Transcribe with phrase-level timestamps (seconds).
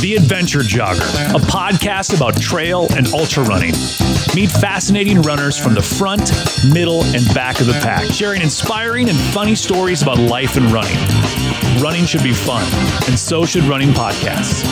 [0.00, 3.72] The Adventure Jogger, a podcast about trail and ultra running.
[4.34, 6.32] Meet fascinating runners from the front,
[6.72, 10.96] middle, and back of the pack, sharing inspiring and funny stories about life and running.
[11.82, 12.64] Running should be fun,
[13.06, 14.64] and so should running podcasts.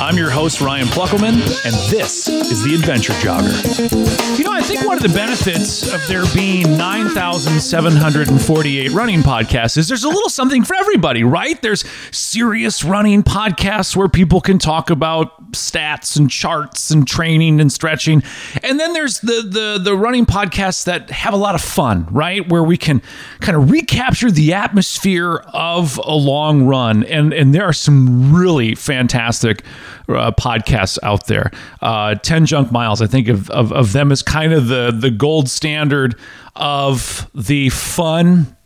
[0.00, 4.38] I'm your host, Ryan Plackemeier, and this is The Adventure Jogger.
[4.38, 9.88] You know, I think one of the benefits of there being 9,748 running podcasts is
[9.88, 11.60] there's a little something for everybody, right?
[11.60, 17.70] There's serious running podcasts where people can talk about stats and charts and training and
[17.72, 18.22] stretching.
[18.62, 22.48] And then there's the the the running podcasts that have a lot of fun, right?
[22.48, 23.02] Where we can
[23.40, 27.02] kind of recapture the atmosphere of a long run.
[27.04, 29.64] And and there are some really fantastic
[30.08, 31.50] uh, podcasts out there.
[31.80, 35.10] Uh, 10 Junk Miles, I think of, of, of them as kind of the, the
[35.10, 36.16] gold standard
[36.56, 38.56] of the fun,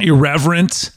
[0.00, 0.90] irreverent,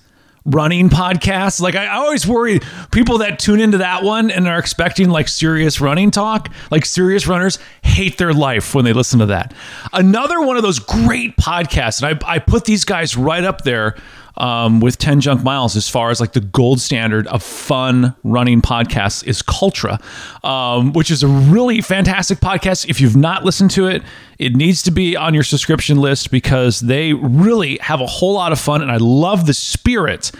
[0.45, 1.61] running podcasts.
[1.61, 2.59] Like I, I, always worry
[2.91, 7.27] people that tune into that one and are expecting like serious running talk, like serious
[7.27, 9.53] runners hate their life when they listen to that.
[9.93, 13.95] Another one of those great podcasts, and I, I put these guys right up there
[14.39, 18.61] um, with 10 junk miles as far as like the gold standard of fun running
[18.61, 20.01] podcasts is Cultra,
[20.43, 22.89] um, which is a really fantastic podcast.
[22.89, 24.01] If you've not listened to it,
[24.37, 28.51] it needs to be on your subscription list because they really have a whole lot
[28.51, 28.81] of fun.
[28.81, 30.31] And I love the spirit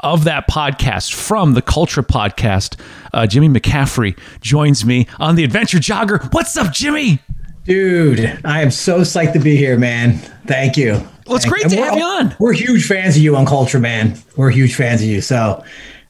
[0.00, 2.78] of that podcast from the Cultra podcast.
[3.12, 6.32] Uh, Jimmy McCaffrey joins me on the Adventure Jogger.
[6.32, 7.20] What's up, Jimmy?
[7.68, 10.16] Dude, I am so psyched to be here, man.
[10.46, 10.92] Thank you.
[11.26, 12.34] Well, it's great to have you on.
[12.38, 14.18] We're huge fans of you on Cultra, man.
[14.36, 15.20] We're huge fans of you.
[15.20, 15.36] So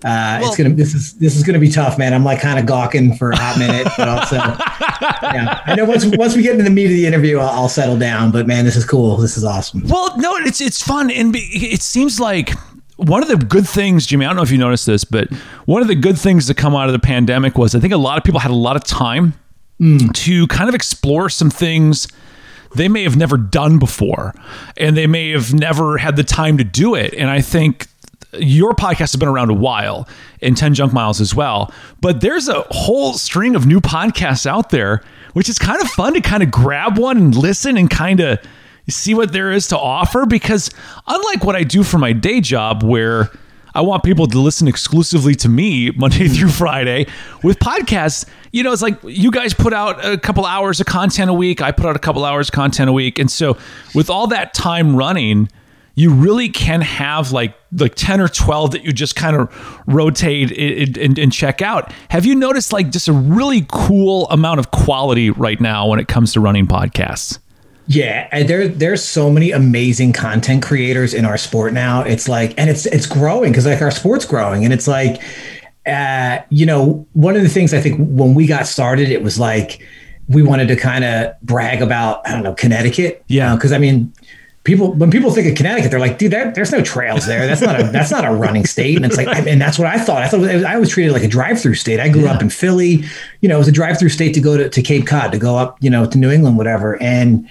[0.04, 2.14] uh, well, it's gonna this is this is gonna be tough, man.
[2.14, 5.60] I'm like kind of gawking for a hot minute, but also yeah.
[5.66, 7.98] I know once once we get into the meat of the interview, I'll, I'll settle
[7.98, 8.30] down.
[8.30, 9.16] But man, this is cool.
[9.16, 9.82] This is awesome.
[9.88, 12.52] Well, no, it's it's fun, and it seems like
[12.94, 15.32] one of the good things, Jimmy, I don't know if you noticed this, but
[15.66, 17.98] one of the good things to come out of the pandemic was I think a
[17.98, 19.34] lot of people had a lot of time
[19.80, 20.12] mm.
[20.12, 22.08] to kind of explore some things
[22.74, 24.34] they may have never done before
[24.76, 27.14] and they may have never had the time to do it.
[27.14, 27.86] And I think
[28.34, 30.06] your podcast has been around a while
[30.42, 34.68] and 10 junk miles as well but there's a whole string of new podcasts out
[34.68, 35.02] there
[35.32, 38.38] which is kind of fun to kind of grab one and listen and kind of
[38.88, 40.70] see what there is to offer because
[41.06, 43.30] unlike what i do for my day job where
[43.74, 47.06] I want people to listen exclusively to me Monday through Friday.
[47.42, 51.30] With podcasts, you know, it's like you guys put out a couple hours of content
[51.30, 51.60] a week.
[51.60, 53.18] I put out a couple hours of content a week.
[53.18, 53.56] And so
[53.94, 55.48] with all that time running,
[55.98, 60.56] you really can have like like 10 or 12 that you just kind of rotate
[60.56, 61.92] and, and, and, check out.
[62.08, 66.06] Have you noticed like just a really cool amount of quality right now when it
[66.06, 67.40] comes to running podcasts?
[67.90, 72.02] Yeah, there there's so many amazing content creators in our sport now.
[72.02, 75.22] It's like, and it's it's growing because like our sport's growing, and it's like,
[75.86, 79.38] uh, you know, one of the things I think when we got started, it was
[79.38, 79.86] like
[80.28, 84.12] we wanted to kind of brag about I don't know Connecticut, yeah, because I mean
[84.68, 87.46] people when people think of Connecticut, they're like, dude, there, there's no trails there.
[87.46, 88.96] That's not a that's not a running state.
[88.96, 90.22] And it's like, and that's what I thought.
[90.22, 91.98] I thought was, I was treated like a drive-through state.
[91.98, 92.34] I grew yeah.
[92.34, 93.02] up in Philly.
[93.40, 95.56] You know, it was a drive-through state to go to, to Cape Cod to go
[95.56, 97.02] up, you know, to New England, whatever.
[97.02, 97.48] And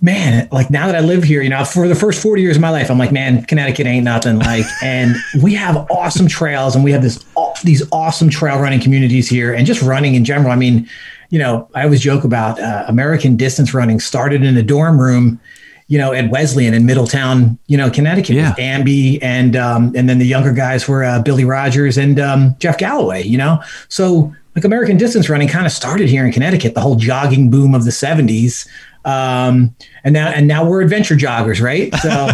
[0.00, 2.62] man, like now that I live here, you know, for the first 40 years of
[2.62, 4.38] my life, I'm like, man, Connecticut ain't nothing.
[4.38, 7.24] Like, and we have awesome trails and we have this,
[7.64, 10.52] these awesome trail running communities here and just running in general.
[10.52, 10.88] I mean,
[11.30, 15.40] you know, I always joke about uh, American distance running started in a dorm room
[15.88, 18.50] you know, at Wesleyan in Middletown, you know, Connecticut yeah.
[18.50, 22.54] with Amby and um, and then the younger guys were uh, Billy Rodgers and um,
[22.58, 23.62] Jeff Galloway, you know.
[23.88, 27.74] So like American distance running kind of started here in Connecticut, the whole jogging boom
[27.74, 28.68] of the 70s.
[29.04, 31.94] Um, and now and now we're adventure joggers, right?
[31.96, 32.28] So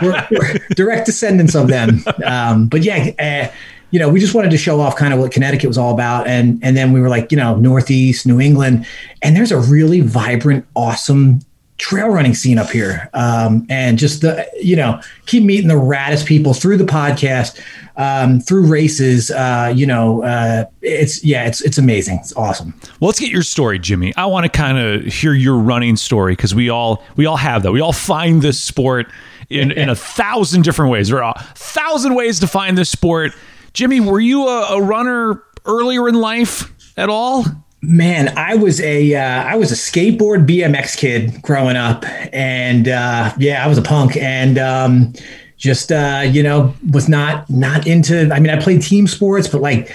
[0.02, 2.02] we're, we're, direct descendants of them.
[2.24, 3.54] Um, but yeah, uh,
[3.90, 6.26] you know, we just wanted to show off kind of what Connecticut was all about,
[6.26, 8.86] and and then we were like, you know, Northeast, New England,
[9.22, 11.40] and there's a really vibrant, awesome
[11.78, 13.08] trail running scene up here.
[13.14, 17.60] Um, and just the you know keep meeting the raddest people through the podcast
[17.96, 22.18] um, through races uh, you know uh, it's yeah it's it's amazing.
[22.20, 22.74] It's awesome.
[23.00, 24.14] Well let's get your story jimmy.
[24.16, 27.62] I want to kind of hear your running story because we all we all have
[27.62, 27.72] that.
[27.72, 29.06] We all find this sport
[29.48, 31.08] in in a thousand different ways.
[31.08, 33.32] There are a thousand ways to find this sport.
[33.72, 37.44] Jimmy were you a, a runner earlier in life at all
[37.80, 43.32] Man, I was a uh, I was a skateboard BMX kid growing up, and uh,
[43.38, 45.12] yeah, I was a punk, and um,
[45.56, 48.30] just uh, you know was not not into.
[48.32, 49.94] I mean, I played team sports, but like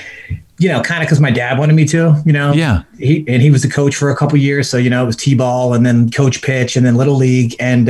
[0.59, 2.53] you know, kind of because my dad wanted me to, you know.
[2.53, 2.83] Yeah.
[2.97, 5.17] He and he was the coach for a couple years, so you know it was
[5.17, 7.89] t-ball and then coach pitch and then little league and.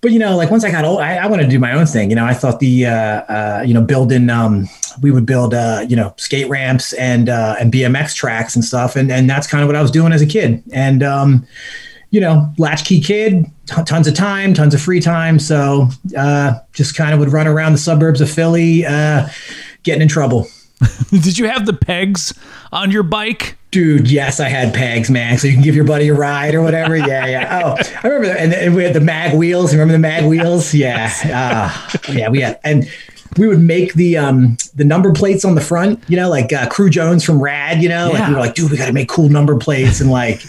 [0.00, 1.86] But you know, like once I got old, I, I wanted to do my own
[1.86, 2.10] thing.
[2.10, 4.68] You know, I thought the uh, uh, you know building um,
[5.02, 8.96] we would build uh, you know skate ramps and uh, and BMX tracks and stuff,
[8.96, 10.62] and and that's kind of what I was doing as a kid.
[10.72, 11.46] And um,
[12.10, 16.96] you know, latchkey kid, t- tons of time, tons of free time, so uh, just
[16.96, 19.28] kind of would run around the suburbs of Philly, uh,
[19.82, 20.46] getting in trouble.
[21.10, 22.32] Did you have the pegs
[22.72, 23.58] on your bike?
[23.70, 25.38] Dude, yes, I had pegs, man.
[25.38, 26.96] So you can give your buddy a ride or whatever.
[26.96, 27.60] Yeah, yeah.
[27.62, 28.40] Oh, I remember that.
[28.40, 29.72] And, and we had the mag wheels.
[29.72, 30.74] Remember the mag wheels?
[30.74, 31.12] Yeah.
[31.24, 32.90] Uh, yeah, we had, and
[33.36, 36.68] we would make the um the number plates on the front, you know, like uh,
[36.68, 39.08] Cru Jones from Rad, you know, like we were like, dude, we got to make
[39.08, 40.42] cool number plates and like,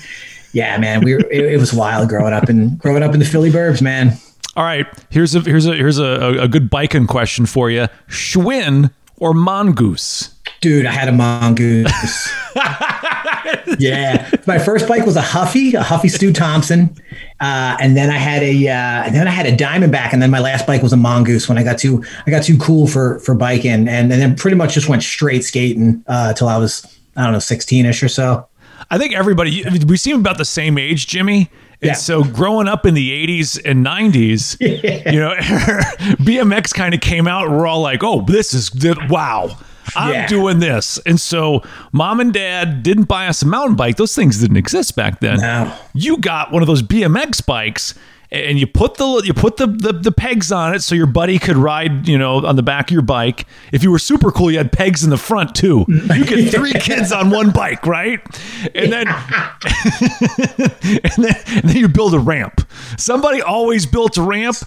[0.54, 3.26] yeah, man, we were, it, it was wild growing up and growing up in the
[3.26, 4.18] Philly burbs, man.
[4.56, 7.88] All right, here's a here's a here's a, a, a good biking question for you:
[8.10, 10.34] Schwinn or mongoose?
[10.62, 12.30] Dude, I had a mongoose.
[13.80, 16.96] yeah, my first bike was a Huffy, a Huffy Stu Thompson,
[17.40, 18.74] uh, and then I had a, uh,
[19.06, 21.50] and then I had a Diamondback, and then my last bike was a mongoose.
[21.50, 24.56] When I got too, I got too cool for for biking, and, and then pretty
[24.56, 26.86] much just went straight skating uh, till I was,
[27.16, 28.48] I don't know, sixteen ish or so.
[28.90, 31.50] I think everybody we seem about the same age, Jimmy.
[31.82, 31.94] And Yeah.
[31.94, 34.56] so growing up in the 80s and 90s,
[35.12, 35.34] you know,
[36.22, 39.58] BMX kind of came out and we're all like, "Oh, this is the wow.
[39.96, 40.28] I'm Yeah.
[40.28, 41.62] doing this." And so
[41.92, 43.98] mom and dad didn't buy us a mountain bike.
[43.98, 45.40] Those things didn't exist back then.
[45.40, 45.72] No.
[45.94, 47.94] You got one of those BMX bikes
[48.34, 51.38] and you put the you put the, the the pegs on it so your buddy
[51.38, 53.46] could ride, you know, on the back of your bike.
[53.74, 55.84] If you were super cool, you had pegs in the front too.
[55.90, 58.22] You get three kids on one bike, right?
[58.74, 59.06] And then
[60.06, 62.66] and then, and then you build a ramp.
[62.98, 64.58] Somebody always built a ramp,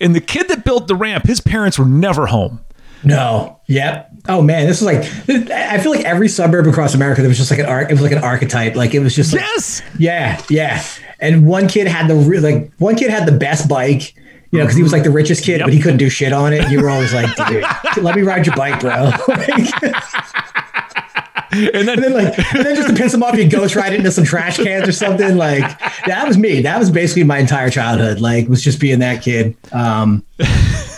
[0.00, 2.60] and the kid that built the ramp, his parents were never home.
[3.04, 3.60] No.
[3.66, 4.10] Yep.
[4.28, 5.02] Oh man, this is like
[5.50, 7.90] I feel like every suburb across America there was just like an arc.
[7.90, 8.74] It was like an archetype.
[8.74, 9.82] Like it was just like, Yes.
[9.98, 10.82] Yeah, yeah.
[11.20, 14.14] And one kid had the re- like one kid had the best bike,
[14.50, 15.66] you know, because he was like the richest kid, Yep.
[15.66, 16.70] but he couldn't do shit on it.
[16.70, 17.64] You were always like, dude,
[18.02, 19.10] let me ride your bike, bro.
[21.52, 23.92] And then, and then like, and then just to piss him off, you ghost ride
[23.92, 25.36] it into some trash cans or something.
[25.36, 25.60] Like
[26.06, 26.62] that was me.
[26.62, 28.18] That was basically my entire childhood.
[28.20, 29.56] Like was just being that kid.
[29.70, 30.24] Um,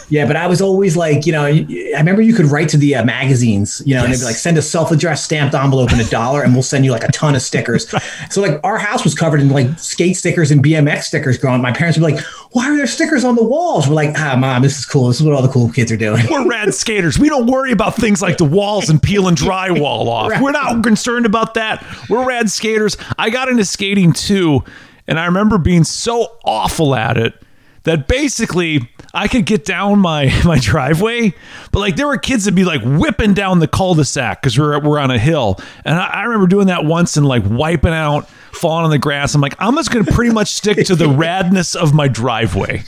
[0.08, 1.66] yeah, but I was always like, you know, I
[1.96, 4.56] remember you could write to the uh, magazines, you know, and they'd be like, send
[4.56, 7.42] a self-addressed stamped envelope and a dollar, and we'll send you like a ton of
[7.42, 7.92] stickers.
[8.30, 11.56] so like our house was covered in like skate stickers and BMX stickers growing.
[11.56, 11.62] up.
[11.62, 13.88] My parents would be like, why are there stickers on the walls?
[13.88, 15.08] We're like, ah, mom, this is cool.
[15.08, 16.24] This is what all the cool kids are doing.
[16.30, 17.18] we're rad skaters.
[17.18, 20.40] We don't worry about things like the walls and peeling drywall off.
[20.40, 21.84] We're not concerned about that.
[22.08, 22.96] We're rad skaters.
[23.18, 24.62] I got into skating too,
[25.08, 27.34] and I remember being so awful at it
[27.82, 31.34] that basically I could get down my my driveway,
[31.72, 34.98] but like there were kids that'd be like whipping down the cul-de-sac because we're we're
[34.98, 38.84] on a hill, and I, I remember doing that once and like wiping out, falling
[38.84, 39.34] on the grass.
[39.34, 42.84] I'm like, I'm just gonna pretty much stick to the radness of my driveway.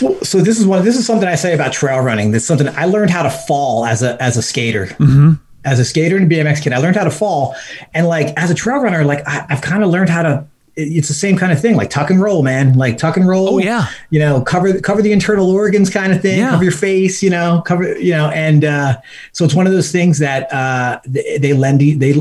[0.00, 0.84] Well, so this is one.
[0.84, 2.30] This is something I say about trail running.
[2.30, 4.86] That's something I learned how to fall as a as a skater.
[4.86, 5.34] Mm-hmm.
[5.64, 7.56] As a skater and BMX kid, I learned how to fall,
[7.94, 10.46] and like as a trail runner, like I, I've kind of learned how to.
[10.76, 12.74] It- It's the same kind of thing, like tuck and roll, man.
[12.74, 13.48] Like tuck and roll.
[13.48, 13.86] Oh, yeah.
[14.10, 16.38] You know, cover cover the internal organs, kind of thing.
[16.38, 16.50] Yeah.
[16.50, 17.22] Cover your face.
[17.22, 17.98] You know, cover.
[17.98, 18.96] You know, and uh,
[19.32, 22.14] so it's one of those things that uh, they, they lend they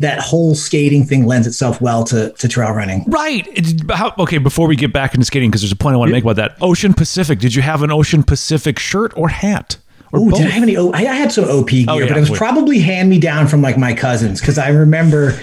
[0.00, 3.04] that whole skating thing lends itself well to to trail running.
[3.08, 3.46] Right.
[3.90, 6.12] How, okay, before we get back into skating, because there's a point I want to
[6.12, 6.56] make about that.
[6.60, 7.40] Ocean Pacific.
[7.40, 9.76] Did you have an Ocean Pacific shirt or hat?
[10.10, 10.36] Both?
[10.36, 10.76] did I have any?
[10.76, 12.38] O- I, I had some OP gear, Oh, yeah, but it was wait.
[12.38, 15.38] probably hand me down from like my cousins because I remember.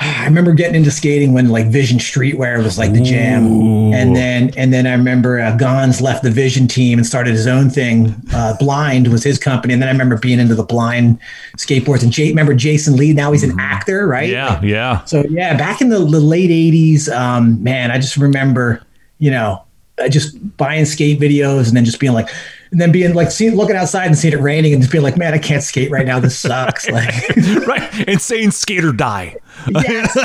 [0.00, 3.44] I remember getting into skating when like Vision Streetwear was like the jam,
[3.92, 7.46] and then and then I remember uh, Gonz left the Vision team and started his
[7.46, 8.14] own thing.
[8.32, 11.18] Uh, Blind was his company, and then I remember being into the Blind
[11.58, 12.02] skateboards.
[12.02, 13.12] And Jay, remember Jason Lee?
[13.12, 14.30] Now he's an actor, right?
[14.30, 14.64] Mm-hmm.
[14.64, 15.04] yeah, yeah.
[15.04, 18.82] so yeah, back in the, the late '80s, um, man, I just remember,
[19.18, 19.62] you know,
[19.98, 22.30] uh, just buying skate videos and then just being like,
[22.70, 25.16] and then being like, seeing, looking outside and seeing it raining and just being like,
[25.16, 26.20] man, I can't skate right now.
[26.20, 26.88] This sucks.
[27.00, 27.14] Like,
[27.66, 28.08] right.
[28.08, 29.36] And saying skate or die.
[29.68, 30.16] yes,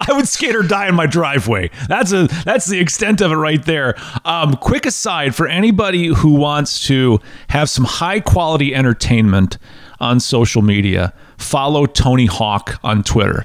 [0.00, 1.70] I would skate or die in my driveway.
[1.88, 3.96] That's a that's the extent of it right there.
[4.24, 9.58] Um, quick aside for anybody who wants to have some high quality entertainment
[9.98, 13.44] on social media, follow Tony Hawk on Twitter.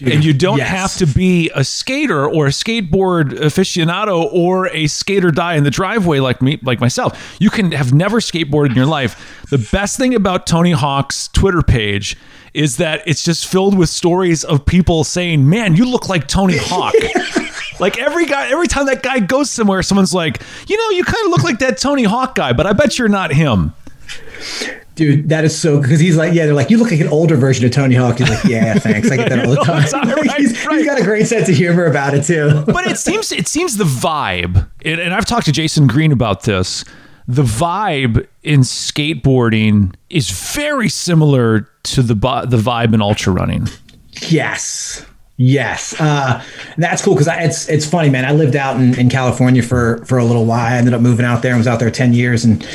[0.00, 0.68] And you don't yes.
[0.68, 5.70] have to be a skater or a skateboard aficionado or a skater die in the
[5.70, 7.36] driveway like me, like myself.
[7.40, 9.44] You can have never skateboarded in your life.
[9.50, 12.16] The best thing about Tony Hawk's Twitter page
[12.54, 16.56] is that it's just filled with stories of people saying, "Man, you look like Tony
[16.60, 16.94] Hawk."
[17.80, 21.24] like every guy, every time that guy goes somewhere, someone's like, "You know, you kind
[21.26, 23.74] of look like that Tony Hawk guy, but I bet you're not him."
[24.96, 27.36] Dude, that is so because he's like, yeah, they're like, you look like an older
[27.36, 28.18] version of Tony Hawk.
[28.18, 29.10] He's like, yeah, thanks.
[29.10, 29.56] I get that all the
[29.92, 30.08] time.
[30.08, 30.78] right, he's, right.
[30.78, 32.64] he's got a great sense of humor about it too.
[32.66, 36.82] but it seems it seems the vibe, and I've talked to Jason Green about this.
[37.28, 43.68] The vibe in skateboarding is very similar to the the vibe in ultra running.
[44.28, 45.04] Yes.
[45.38, 46.42] Yes, uh,
[46.78, 48.24] that's cool because it's it's funny, man.
[48.24, 50.64] I lived out in, in California for for a little while.
[50.64, 52.66] I ended up moving out there and was out there ten years, and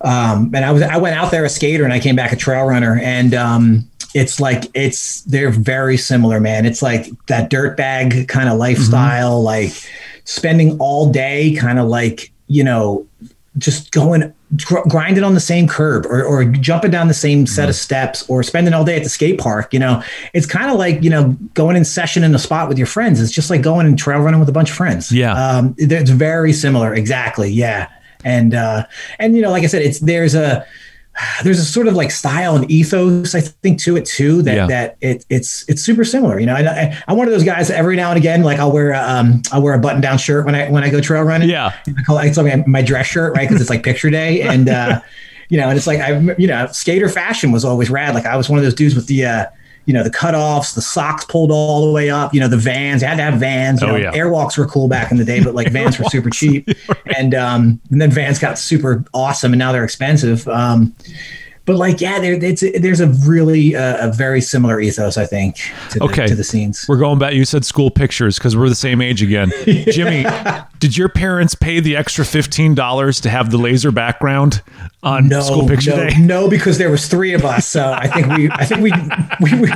[0.00, 2.36] um, and I was I went out there a skater and I came back a
[2.36, 6.66] trail runner, and um, it's like it's they're very similar, man.
[6.66, 9.44] It's like that dirt bag kind of lifestyle, mm-hmm.
[9.44, 9.90] like
[10.24, 13.06] spending all day, kind of like you know,
[13.58, 17.62] just going gr- grinding on the same curb or, or jumping down the same set
[17.62, 17.70] mm-hmm.
[17.70, 19.72] of steps or spending all day at the skate park.
[19.72, 20.02] You know,
[20.32, 23.20] it's kind of like, you know, going in session in a spot with your friends.
[23.20, 25.12] It's just like going and trail running with a bunch of friends.
[25.12, 25.32] Yeah.
[25.32, 26.94] Um, it's very similar.
[26.94, 27.50] Exactly.
[27.50, 27.88] Yeah.
[28.24, 28.86] And, uh,
[29.18, 30.66] and, you know, like I said, it's, there's a,
[31.42, 34.66] there's a sort of like style and ethos I think to it too that yeah.
[34.66, 36.38] that it, it's it's super similar.
[36.38, 37.70] You know, I, am one of those guys.
[37.70, 40.46] Every now and again, like I'll wear a, um I'll wear a button down shirt
[40.46, 41.48] when I when I go trail running.
[41.48, 43.48] Yeah, I call it, it's like my dress shirt, right?
[43.48, 45.00] Because it's like picture day, and uh,
[45.48, 48.14] you know, and it's like I you know skater fashion was always rad.
[48.14, 49.46] Like I was one of those dudes with the uh,
[49.86, 53.02] you know, the cutoffs, the socks pulled all the way up, you know, the vans,
[53.02, 53.80] you had to have vans.
[53.80, 54.12] You oh, know, yeah.
[54.12, 56.68] Airwalks were cool back in the day, but like vans were super cheap.
[57.16, 60.46] And um, and then vans got super awesome and now they're expensive.
[60.48, 60.94] Um,
[61.70, 65.56] but like yeah there it's there's a really uh, a very similar ethos i think
[65.90, 66.22] to okay.
[66.22, 66.86] the, to the scenes.
[66.88, 67.34] We're going back.
[67.34, 69.52] You said school pictures because we're the same age again.
[69.64, 70.24] Jimmy
[70.78, 74.62] did your parents pay the extra $15 to have the laser background
[75.02, 76.18] on no, school picture no, day?
[76.18, 78.92] no because there was three of us so i think we i think we,
[79.40, 79.68] we, we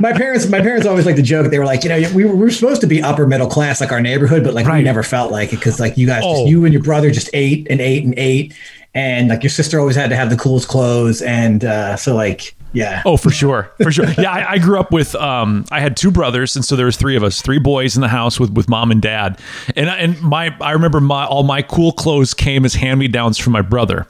[0.00, 1.50] my parents my parents always like to joke.
[1.50, 3.80] They were like you know we were, we were supposed to be upper middle class
[3.80, 4.78] like our neighborhood but like right.
[4.78, 6.34] we never felt like it because like you guys oh.
[6.34, 8.54] just, you and your brother just ate and ate and ate
[8.94, 12.54] and like your sister always had to have the coolest clothes and uh, so like
[12.74, 13.02] yeah.
[13.04, 13.70] Oh for sure.
[13.82, 14.06] For sure.
[14.18, 16.96] Yeah I, I, grew up with um i had two brothers and so there was
[16.96, 19.38] three of us three boys in the house with with mom and dad.
[19.76, 23.38] And and my i remember my all my cool clothes came as hand me downs
[23.38, 24.06] from my brother.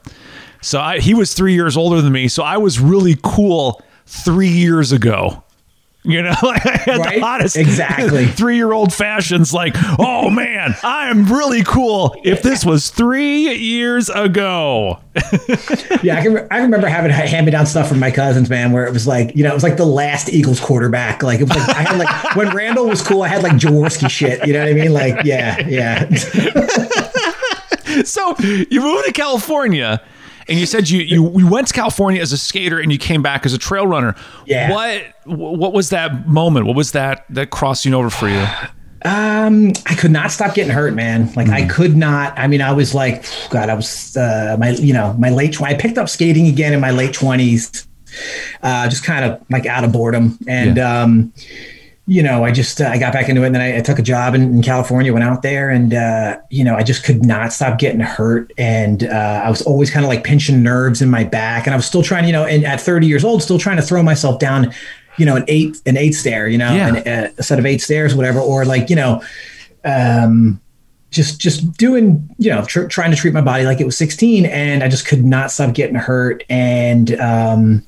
[0.61, 4.49] So I, he was three years older than me so i was really cool three
[4.49, 5.43] years ago
[6.05, 7.15] you know, like I had right?
[7.15, 9.53] the hottest exactly three year old fashions.
[9.53, 12.17] Like, oh man, I am really cool.
[12.25, 14.99] If this was three years ago,
[16.03, 16.49] yeah, I can.
[16.51, 19.37] I remember having hand me down stuff from my cousins, man, where it was like,
[19.37, 21.23] you know, it was like the last Eagles quarterback.
[21.23, 24.11] Like it was like I had like when Randall was cool, I had like Jaworski
[24.11, 24.45] shit.
[24.47, 24.93] You know what I mean?
[24.93, 26.09] Like, yeah, yeah.
[28.05, 30.03] so you moved to California
[30.49, 33.23] and you said you, you you went to California as a skater and you came
[33.23, 34.15] back as a trail runner.
[34.47, 34.71] Yeah.
[34.73, 36.67] What what was that moment?
[36.67, 38.47] What was that that crossing over for you?
[39.05, 41.33] Um, I could not stop getting hurt, man.
[41.35, 41.53] Like mm.
[41.53, 42.39] I could not.
[42.39, 45.61] I mean, I was like, God, I was uh, my you know my late.
[45.61, 47.87] I picked up skating again in my late twenties,
[48.63, 50.77] uh, just kind of like out of boredom and.
[50.77, 51.03] Yeah.
[51.03, 51.33] um
[52.07, 53.99] you know, I just uh, I got back into it, and then I, I took
[53.99, 57.25] a job in, in, California, went out there, and uh, you know, I just could
[57.25, 61.09] not stop getting hurt, and uh, I was always kind of like pinching nerves in
[61.09, 63.59] my back, and I was still trying, you know, and at 30 years old, still
[63.59, 64.73] trying to throw myself down,
[65.17, 66.95] you know, an eight an eight stair, you know, yeah.
[66.97, 69.23] an, a set of eight stairs, whatever, or like you know,
[69.85, 70.61] um,
[71.13, 74.45] just just doing you know tr- trying to treat my body like it was 16,
[74.47, 77.87] and I just could not stop getting hurt, and um,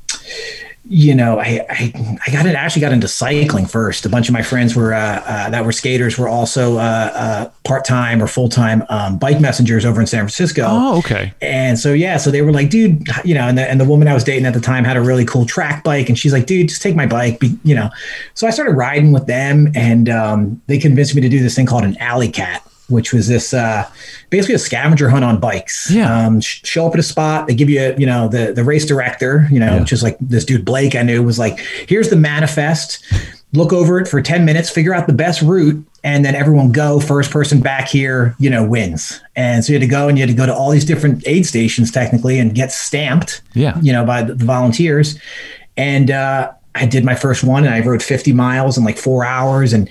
[0.87, 4.05] you know, I, I, I got it actually got into cycling first.
[4.05, 7.51] A bunch of my friends were uh, uh, that were skaters were also uh, uh
[7.65, 10.67] part time or full time um, bike messengers over in San Francisco.
[10.67, 11.33] Oh, okay.
[11.41, 14.09] And so yeah, so they were like, dude, you know, and the and the woman
[14.09, 16.45] I was dating at the time had a really cool track bike, and she's like,
[16.45, 17.89] dude, just take my bike, be, you know.
[18.35, 21.65] So I started riding with them, and um, they convinced me to do this thing
[21.65, 23.89] called an alley cat which was this uh,
[24.31, 25.91] basically a scavenger hunt on bikes.
[25.91, 26.27] Yeah.
[26.27, 29.49] Um, show up at a spot, they give you, you know, the the race director,
[29.51, 29.81] you know, yeah.
[29.81, 33.05] which is like this dude Blake I knew was like, here's the manifest.
[33.53, 36.99] Look over it for 10 minutes, figure out the best route, and then everyone go.
[36.99, 39.21] First person back here, you know, wins.
[39.37, 41.23] And so you had to go and you had to go to all these different
[41.27, 45.19] aid stations technically and get stamped, yeah, you know, by the, the volunteers.
[45.77, 49.25] And uh, I did my first one and I rode 50 miles in like four
[49.25, 49.89] hours and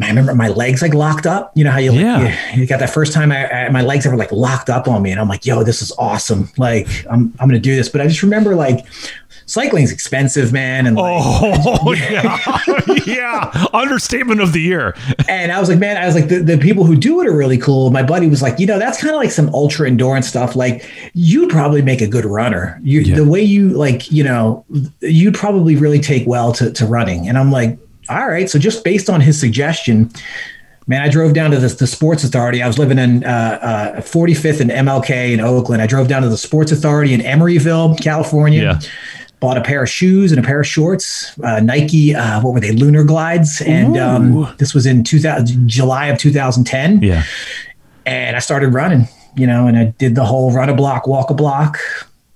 [0.00, 1.50] I remember my legs like locked up.
[1.56, 2.54] You know how you, yeah.
[2.54, 5.02] you, you got that first time I, I, my legs ever like locked up on
[5.02, 6.50] me, and I'm like, yo, this is awesome.
[6.56, 7.88] Like I'm I'm gonna do this.
[7.88, 8.86] But I just remember like
[9.46, 10.86] cycling's expensive, man.
[10.86, 12.38] And like, oh yeah,
[13.06, 14.94] yeah, understatement of the year.
[15.28, 17.36] and I was like, man, I was like, the, the people who do it are
[17.36, 17.90] really cool.
[17.90, 20.54] My buddy was like, you know, that's kind of like some ultra endurance stuff.
[20.54, 22.78] Like you'd probably make a good runner.
[22.82, 23.16] You yeah.
[23.16, 24.64] the way you like, you know,
[25.00, 27.28] you'd probably really take well to to running.
[27.28, 28.48] And I'm like all right.
[28.48, 30.10] So just based on his suggestion,
[30.86, 32.62] man, I drove down to the, the Sports Authority.
[32.62, 33.58] I was living in uh,
[33.96, 35.82] uh, 45th and MLK in Oakland.
[35.82, 38.62] I drove down to the Sports Authority in Emeryville, California.
[38.62, 38.80] Yeah.
[39.40, 42.12] Bought a pair of shoes and a pair of shorts, uh, Nike.
[42.12, 42.72] Uh, what were they?
[42.72, 47.02] Lunar Glides, and um, this was in 2000, July of 2010.
[47.02, 47.22] Yeah.
[48.04, 51.30] And I started running, you know, and I did the whole run a block, walk
[51.30, 51.78] a block.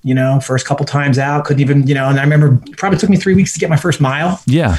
[0.05, 2.99] You know, first couple times out, couldn't even, you know, and I remember it probably
[3.01, 4.77] took me three weeks to get my first mile Yeah.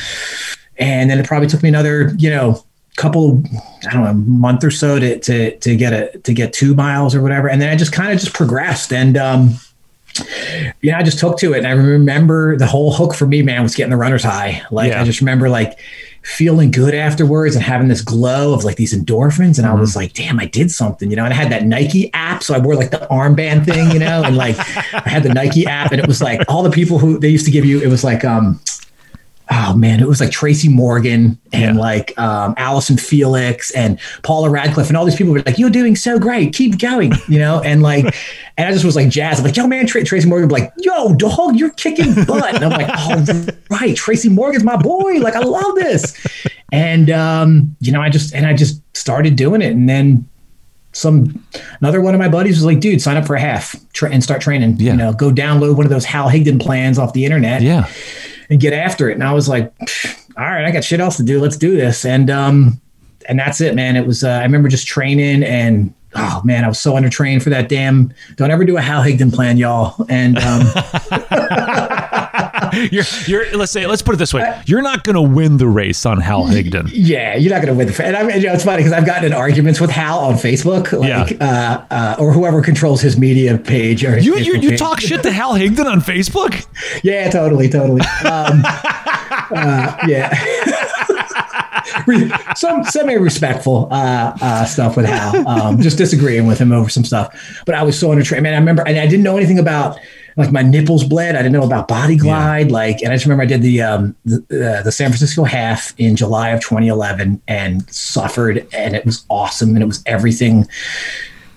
[0.78, 2.64] And then it probably took me another you know
[2.96, 3.42] couple
[3.88, 7.16] i don't know month or so to to to get a to get two miles
[7.16, 7.50] or whatever.
[7.50, 8.94] And then i just kind of just progressed.
[8.94, 9.56] And um
[10.82, 11.58] yeah i just took to it.
[11.60, 14.92] And i remember the whole hook for me man was getting the runner's high like
[14.92, 15.02] Yeah.
[15.02, 15.80] i just remember like
[16.22, 19.58] feeling good afterwards and having this glow of like these endorphins.
[19.58, 21.26] And i was like damn i did something you know?
[21.26, 24.24] And i had that nike app so i wore like the armband thing you know?
[24.24, 24.56] And like
[24.94, 27.46] i had the nike app and it was like all the people who they used
[27.46, 28.60] to give you it was like um
[29.52, 31.82] oh man, it was like Tracy Morgan and Yeah.
[31.82, 35.96] like um, Allyson Felix and Paula Radcliffe and all these people were like, "You're doing
[35.96, 38.06] so great, keep going," you know, and like,
[38.58, 40.72] and I just was like, "Jazz," I'm like, "Yo, man," Tra- Tracy Morgan, be like,
[40.78, 45.36] "Yo, dog, you're kicking butt," and I'm like, "Oh, right, Tracy Morgan's my boy, like
[45.36, 46.16] I love this,"
[46.72, 50.28] and um, you know, I just and I just started doing it, and then
[50.96, 51.44] some
[51.82, 54.24] another one of my buddies was like, "Dude, sign up for a half tra- and
[54.24, 54.78] start training.
[54.80, 54.92] Yeah.
[54.92, 57.90] You know, go download one of those Hal Higdon plans off the internet." Yeah.
[58.54, 59.14] And get after it.
[59.14, 59.74] And I was like,
[60.38, 61.42] all right, I got shit else to do.
[61.42, 62.06] Let's do this.
[62.06, 62.80] And um,
[63.28, 63.96] and that's it, man.
[63.96, 67.50] It was uh, I remember just training and oh man, I was so undertrained for
[67.50, 68.14] that damn.
[68.36, 70.06] Don't ever do a Hal Higdon plan, y'all.
[70.08, 70.62] And um,
[72.92, 74.62] You're, you're, let's say, let's put it this way.
[74.66, 76.90] You're not going to win the race on Hal Higdon.
[76.94, 78.04] yeah, you're not gonna win the.
[78.06, 80.36] And I mean, you know, it's funny because I've gotten in arguments with Hal on
[80.36, 84.04] Facebook, like uh, uh, or whoever controls his media page.
[84.04, 84.80] Or his You, you, you page.
[84.80, 86.66] talk shit to Hal Higdon on Facebook?
[87.04, 88.02] Yeah, totally, totally.
[88.26, 90.34] Um, uh, yeah.
[92.56, 95.48] Some semi respectful uh, uh, stuff with Hal.
[95.48, 97.62] Um, just disagreeing with him over some stuff.
[97.66, 98.44] But I was so undertrained.
[98.44, 100.00] Man, I remember, and I didn't know anything about
[100.38, 101.36] like my nipples bled.
[101.36, 102.72] I didn't know about Body Glide.
[102.72, 104.38] Like, and I just remember I did the um, the,
[104.80, 109.70] uh, the San Francisco half in July of 2011 and suffered, and it was awesome,
[109.76, 110.68] and it was everything.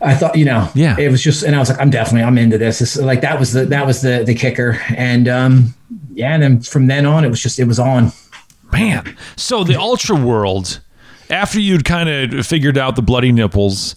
[0.02, 0.94] I thought, you know, Yeah.
[0.98, 2.80] it was just, and I was like, I'm definitely, I'm into this.
[2.80, 5.74] This like that was the that was the the kicker, and um,
[6.12, 8.12] yeah, and then from then on, it was just it was on.
[8.72, 9.16] Man.
[9.36, 10.80] So the ultra world,
[11.30, 13.96] after you'd kind of figured out the bloody nipples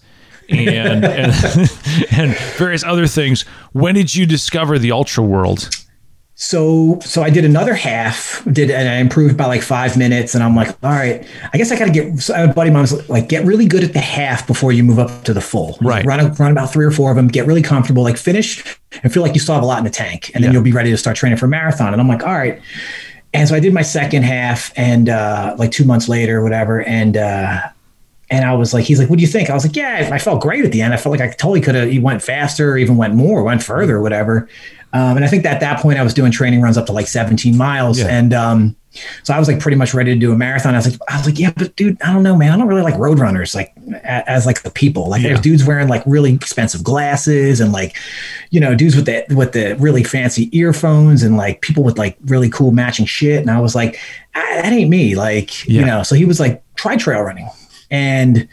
[0.50, 1.34] and, and
[2.12, 5.70] and various other things, when did you discover the ultra world?
[6.42, 10.44] So so I did another half, did and I improved by like five minutes, and
[10.44, 12.18] I'm like, all right, I guess I got to get.
[12.20, 14.82] So a buddy of mine was like, get really good at the half before you
[14.82, 15.78] move up to the full.
[15.82, 16.06] Right.
[16.06, 18.64] Run run about three or four of them, get really comfortable, like finish
[19.04, 20.54] and feel like you still have a lot in the tank, and then Yeah.
[20.56, 21.92] you'll be ready to start training for a marathon.
[21.92, 22.62] And I'm like, all right.
[23.34, 27.18] And so I did my second half, and uh, like two months later, whatever, and.
[27.18, 27.60] uh
[28.32, 29.50] and I was like, he's like, what do you think?
[29.50, 30.94] I was like, yeah, I felt great at the end.
[30.94, 33.64] I felt like I totally could have, he went faster or even went more, went
[33.64, 34.48] further or whatever.
[34.94, 36.92] Um, and I think that at that point I was doing training runs up to
[36.92, 38.00] like 17 miles.
[38.00, 38.08] Yeah.
[38.08, 38.76] And um,
[39.24, 40.74] so I was like pretty much ready to do a marathon.
[40.74, 42.52] I was like, I was like, yeah, but dude, I don't know, man.
[42.52, 43.72] I don't really like road runners like
[44.04, 45.08] as like the people.
[45.10, 45.30] Like Yeah.
[45.30, 47.96] there's dudes wearing like really expensive glasses and like,
[48.50, 52.18] you know, dudes with the with the really fancy earphones and like people with like
[52.26, 53.42] really cool matching shit.
[53.42, 54.00] And I was like,
[54.36, 55.16] ah, that ain't me.
[55.16, 55.82] Like, Yeah.
[55.82, 57.48] you know, so he was like, try trail running.
[57.92, 58.48] And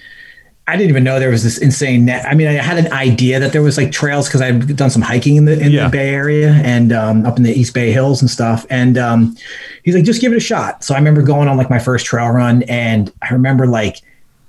[0.69, 2.27] I didn't even know there was this insane net.
[2.27, 5.03] I mean, I had an idea that there was like trails because I've done some
[5.03, 5.85] hiking in the in Yeah.
[5.85, 8.67] the Bay Area and um, up in the East Bay Hills and stuff.
[8.69, 9.37] And um,
[9.85, 10.83] he's like, just give it a shot.
[10.83, 14.01] So I remember going on like my first trail run, and I remember like,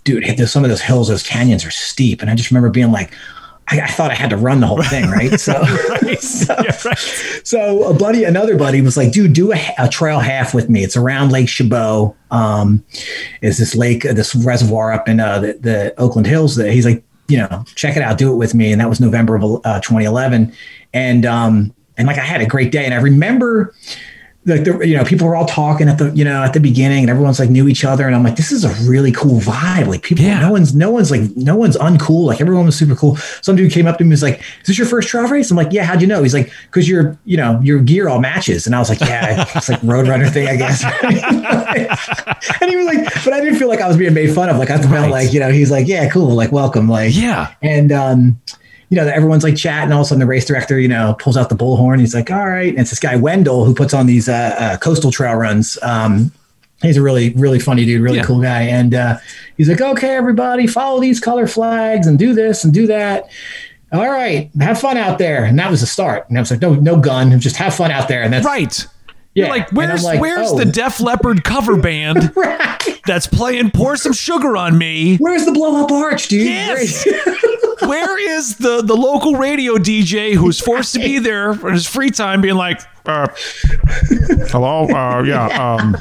[0.05, 3.11] dude, some of those hills, those canyons are steep, and I just remember being like.
[3.69, 5.39] I, I thought I had to run the whole thing, right?
[5.39, 5.53] So,
[6.19, 6.97] so, Yeah, right.
[7.43, 10.83] so a buddy, another buddy was like, dude, do a, a trail half with me.
[10.83, 12.15] It's around Lake Chabot.
[12.31, 12.83] Um,
[13.41, 16.85] is this lake, uh, this reservoir up in uh, the, the Oakland Hills that he's
[16.85, 18.71] like, you know, check it out, do it with me.
[18.71, 20.53] And that was November of uh, 2011.
[20.93, 22.85] And, um, and like, I had a great day.
[22.85, 23.73] And I remember
[24.47, 27.01] like the, you know, people were all talking at the, you know, at the beginning
[27.03, 28.07] and everyone's like knew each other.
[28.07, 29.87] And I'm like, this is a really cool vibe.
[29.87, 30.39] Like people, Yeah.
[30.39, 32.25] no one's, no one's like, no one's uncool.
[32.25, 33.17] Like everyone was super cool.
[33.41, 35.51] Some dude came up to me and was like, is this your first trail race?
[35.51, 35.83] I'm like, yeah.
[35.83, 36.23] How'd you know?
[36.23, 38.65] He's like, cause your, you know, your gear all matches.
[38.65, 40.83] And I was like, yeah, it's like roadrunner thing, I guess.
[42.61, 44.57] and he was like, but I didn't feel like I was being made fun of.
[44.57, 45.11] Like I felt Right.
[45.11, 46.29] like, you know, he's like, yeah, cool.
[46.35, 46.87] Like, welcome.
[46.89, 47.53] Like, Yeah.
[47.61, 48.39] and um,
[48.89, 49.91] you know, that everyone's like chatting.
[49.91, 51.99] All of a sudden, the race director, you know, pulls out the bullhorn.
[51.99, 54.77] He's like, "All right." And it's this guy Wendell who puts on these uh, uh,
[54.77, 55.77] coastal trail runs.
[55.81, 56.31] Um,
[56.81, 58.23] he's a really, really funny dude, really Yeah.
[58.23, 58.61] cool guy.
[58.61, 59.17] And uh,
[59.57, 63.29] he's like, "Okay, everybody, follow these color flags and do this and do that."
[63.91, 65.45] All right, have fun out there.
[65.45, 66.27] And that was the start.
[66.29, 67.37] And I was like, "No, no gun.
[67.39, 68.85] Just have fun out there." And that's Right.
[69.33, 70.57] You're like, where's like, where's oh.
[70.57, 72.99] the Def Leppard cover band right.
[73.05, 75.17] that's playing "Pour Some Sugar on Me"?
[75.17, 76.47] Where's the blow up arch, dude?
[76.47, 77.07] Yes.
[77.87, 82.09] Where is the the local radio DJ who's forced to be there for his free
[82.09, 83.27] time, being like, uh,
[84.49, 85.95] "Hello, uh, yeah, um,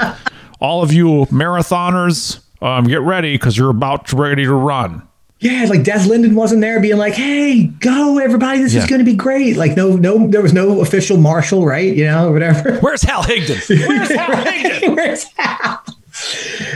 [0.61, 5.03] all of you marathoners, um, get ready because you're about to, ready to run."
[5.38, 8.81] Yeah, like Des Linden wasn't there being like, "Hey, go everybody, this yeah.
[8.81, 11.94] is going to be great." Like no no there was no official marshal, right?
[11.94, 12.79] You know, whatever.
[12.81, 13.88] Where's Hal Higdon?
[13.88, 14.96] Where's Hal Higdon?
[14.96, 15.85] Where's Hal?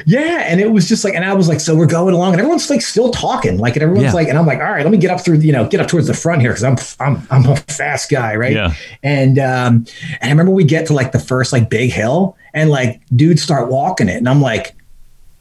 [0.07, 2.40] Yeah, and it was just like, and I was like, so we're going along, and
[2.40, 4.12] everyone's like still talking, like, and everyone's yeah.
[4.12, 5.88] like, and I'm like, all right, let me get up through, you know, get up
[5.88, 8.53] towards the front here because I'm, I'm, I'm a fast guy, right?
[8.53, 8.74] Yeah.
[9.03, 9.87] And um,
[10.20, 13.42] and I remember we get to like the first like big hill, and like dudes
[13.42, 14.74] start walking it, and I'm like,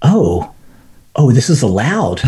[0.01, 0.53] oh,
[1.15, 2.21] oh, this is allowed.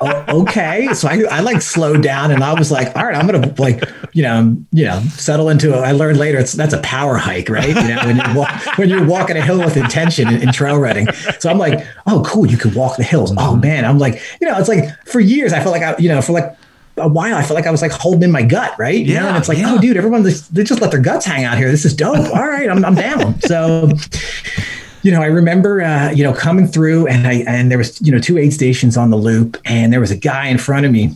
[0.00, 0.92] oh, okay.
[0.92, 3.62] So I, I like slowed down and I was like, all right, I'm going to
[3.62, 5.78] like, you know, you know, settle into it.
[5.78, 7.68] I learned later it's, that's a power hike, right?
[7.68, 10.78] You know, when you're, walk, when you're walking a hill with intention in, in, trail
[10.78, 11.10] running.
[11.38, 12.46] So I'm like, oh, cool.
[12.46, 13.32] You can walk the hills.
[13.38, 13.84] Oh man.
[13.84, 16.32] I'm like, you know, it's like for years, I felt like I, you know, for
[16.32, 16.56] like
[16.96, 18.94] a while, I felt like I was like holding in my gut, right?
[18.94, 19.20] You yeah.
[19.20, 19.28] Know?
[19.28, 19.74] And it's like, oh, yeah.
[19.74, 21.70] oh, dude, everyone, they just let their guts hang out here.
[21.70, 22.16] This is dope.
[22.16, 22.68] All right.
[22.68, 23.40] I'm, I'm down.
[23.40, 23.90] So,
[25.04, 28.10] you know, I remember, uh, you know, coming through and I, and there was, you
[28.10, 30.92] know, two aid stations on the loop and there was a guy in front of
[30.92, 31.14] me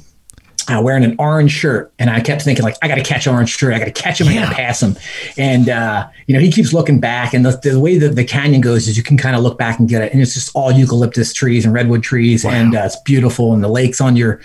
[0.69, 1.91] uh, wearing an orange shirt.
[1.99, 3.73] And I kept thinking like, I got to catch orange shirt.
[3.73, 4.27] I got to catch him.
[4.27, 4.33] Yeah.
[4.33, 4.95] I got to pass him.
[5.39, 8.61] And, uh, you know, he keeps looking back and the, the way that the canyon
[8.61, 10.13] goes is you can kind of look back and get it.
[10.13, 12.45] And it's just all eucalyptus trees and redwood trees.
[12.45, 12.51] Wow.
[12.51, 13.55] And uh, it's beautiful.
[13.55, 14.43] And the lake's on your,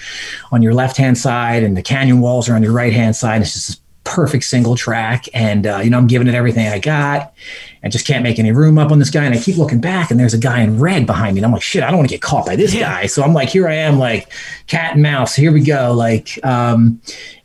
[0.54, 3.36] on your left-hand side and the canyon walls are on your right-hand side.
[3.36, 5.26] And it's just perfect single track.
[5.34, 7.34] And, uh, you know, I'm giving it everything I got.
[7.84, 9.26] I just can't make any room up on this guy.
[9.26, 11.40] And I keep looking back and there's a guy in red behind me.
[11.40, 12.82] And I'm like, shit, I don't want to get caught by this yeah.
[12.82, 13.06] guy.
[13.08, 14.32] So I'm like, here I am, like
[14.68, 15.36] cat and mouse.
[15.36, 15.94] Here we go.
[15.94, 17.02] Like, um,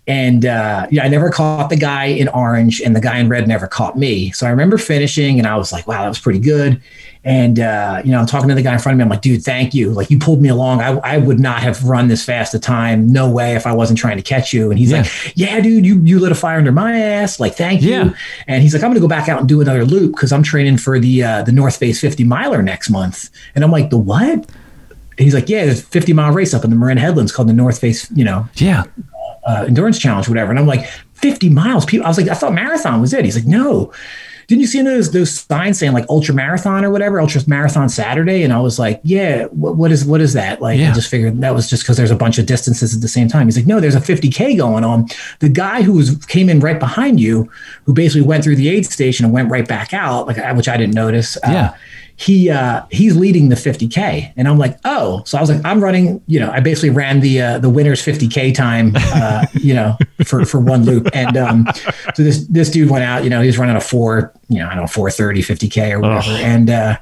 [0.09, 3.47] and uh, yeah, I never caught the guy in orange, and the guy in red
[3.47, 4.31] never caught me.
[4.31, 6.81] So I remember finishing, and I was like, "Wow, that was pretty good."
[7.25, 9.03] And uh, you know, I'm talking to the guy in front of me.
[9.03, 9.91] I'm like, "Dude, thank you.
[9.91, 10.81] Like, you pulled me along.
[10.81, 13.13] I, I would not have run this fast a time.
[13.13, 15.03] No way if I wasn't trying to catch you." And he's yeah.
[15.03, 17.39] like, "Yeah, dude, you you lit a fire under my ass.
[17.39, 18.05] Like, thank yeah.
[18.05, 18.15] you."
[18.47, 20.79] And he's like, "I'm gonna go back out and do another loop because I'm training
[20.79, 24.47] for the uh, the North Face 50 miler next month." And I'm like, "The what?"
[25.19, 27.53] he's like, "Yeah, there's a 50 mile race up in the Marin Headlands called the
[27.53, 28.11] North Face.
[28.13, 28.85] You know, yeah."
[29.49, 30.51] Uh, endurance challenge, whatever.
[30.51, 31.85] And I'm like, 50 miles.
[31.85, 33.25] People, I was like, I thought marathon was it.
[33.25, 33.93] He's like, no.
[34.47, 38.43] Didn't you see those those signs saying like ultra marathon or whatever, ultra marathon Saturday?
[38.43, 40.63] And I was like, yeah, what, what is what is that?
[40.63, 40.91] Like, yeah.
[40.91, 43.29] I just figured that was just because there's a bunch of distances at the same
[43.29, 43.47] time.
[43.47, 45.07] He's like, no, there's a 50k going on.
[45.41, 47.51] The guy who was came in right behind you,
[47.85, 50.79] who basically went through the aid station and went right back out, like which I
[50.79, 51.37] didn't notice.
[51.37, 51.67] Uh, yeah.
[51.67, 51.75] Uh,
[52.19, 55.81] he uh, he's leading the 50k, and I'm like, oh, so I was like, I'm
[55.83, 59.97] running, you know, I basically ran the uh, the winner's 50k time, uh, you know,
[60.25, 61.69] for for one loop, and um,
[62.17, 64.67] so this this dude went out, you know, he was running a four, you know,
[64.67, 66.35] I don't know, 430 50k or whatever, oh.
[66.35, 66.97] and uh,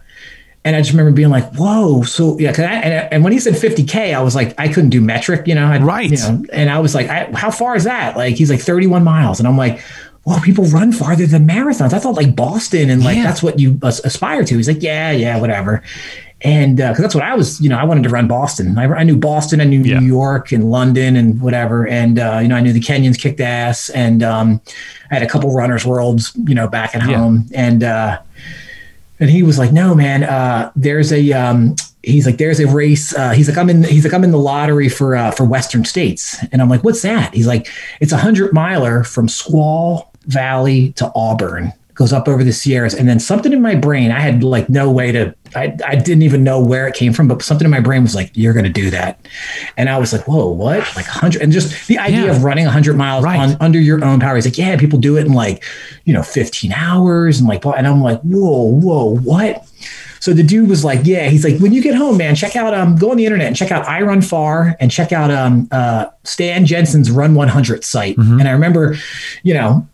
[0.66, 3.54] and I just remember being like, whoa, so yeah, I, and, and when he said
[3.54, 6.68] 50k, I was like, I couldn't do metric, you know, I'd, right, you know, and
[6.68, 8.18] I was like, I, how far is that?
[8.18, 9.80] Like, he's like 31 miles, and I'm like
[10.26, 11.92] well, people run farther than marathons.
[11.92, 13.22] I thought like Boston and like yeah.
[13.22, 14.56] that's what you aspire to.
[14.56, 15.84] He's like, yeah, yeah, whatever.
[16.42, 18.76] And because uh, that's what I was, you know, I wanted to run Boston.
[18.76, 20.00] I, I knew Boston, I knew yeah.
[20.00, 21.86] New York and London and whatever.
[21.86, 23.88] And, uh, you know, I knew the Kenyans kicked ass.
[23.90, 24.60] And um,
[25.12, 27.48] I had a couple runners worlds, you know, back at home.
[27.54, 28.20] And, uh,
[29.20, 33.14] and he was like, no, man, uh, there's a, um, he's like, there's a race.
[33.14, 35.84] Uh, he's like, I'm in, he's like, I'm in the lottery for, uh, for Western
[35.84, 36.36] states.
[36.50, 37.32] And I'm like, what's that?
[37.32, 37.68] He's like,
[38.00, 42.94] it's a hundred miler from Squaw Valley to Auburn, goes up over the Sierras.
[42.94, 46.22] And then something in my brain, I had like no way to, I, I didn't
[46.22, 48.66] even know where it came from, but something in my brain was like, you're going
[48.66, 49.26] to do that.
[49.78, 50.80] And I was like, whoa, what?
[50.94, 51.40] Like 100.
[51.40, 52.36] And just the idea yeah.
[52.36, 53.38] of running 100 miles right.
[53.38, 54.34] on under your own power.
[54.34, 55.64] He's like, yeah, people do it in like,
[56.04, 57.38] you know, 15 hours.
[57.38, 59.66] And like, and I'm like, whoa, whoa, what?
[60.20, 62.74] So the dude was like, yeah, he's like, when you get home, man, check out,
[62.74, 65.68] um, go on the internet and check out I Run Far and check out, um,
[65.70, 68.16] uh, Stan Jensen's Run 100 site.
[68.16, 68.40] Mm-hmm.
[68.40, 68.96] And I remember,
[69.44, 69.86] you know,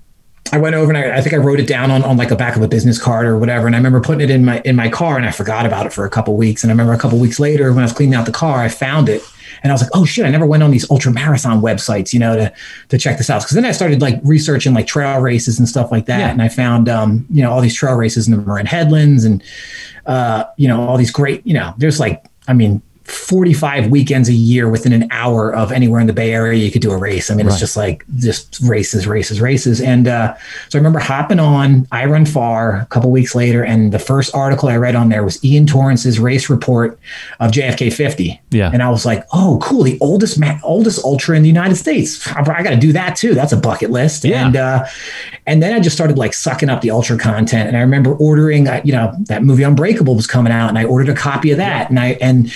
[0.51, 2.37] I went over and I, I, think I wrote it down on, on like a
[2.37, 3.67] back of a business card or whatever.
[3.67, 5.93] And I remember putting it in my in my car and I forgot about it
[5.93, 6.63] for a couple weeks.
[6.63, 8.69] And I remember a couple weeks later when I was cleaning out the car, I
[8.69, 9.23] found it
[9.63, 12.19] and I was like, oh shit, I never went on these ultra marathon websites, you
[12.19, 12.53] know, to
[12.89, 13.43] to check this out.
[13.43, 16.19] Because then I started like researching like trail races and stuff like that.
[16.19, 16.31] Yeah.
[16.31, 19.43] And I found um, you know, all these trail races in the Marin Headlands and
[20.07, 24.33] uh, you know, all these great, you know, there's like, I mean, 45 weekends a
[24.33, 27.31] year within an hour of anywhere in the Bay Area you could do a race.
[27.31, 27.53] I mean, Right.
[27.53, 29.81] it's just like just races, races, races.
[29.81, 30.35] And uh,
[30.69, 34.35] so I remember hopping on I Run Far a couple weeks later, and the first
[34.35, 36.99] article I read on there was Ian Torrence's race report
[37.41, 38.41] of JFK 50.
[38.51, 38.71] Yeah.
[38.73, 42.27] And I was like, oh, cool, the oldest ma- oldest ultra in the United States.
[42.29, 43.35] I, got to do that too.
[43.35, 44.25] That's a bucket list.
[44.25, 44.47] Yeah.
[44.47, 44.85] And uh,
[45.47, 47.69] and then I just started like sucking up the ultra content.
[47.69, 50.85] And I remember ordering, uh, you know, that movie Unbreakable was coming out, and I
[50.85, 51.91] ordered a copy of that.
[51.91, 52.53] And I and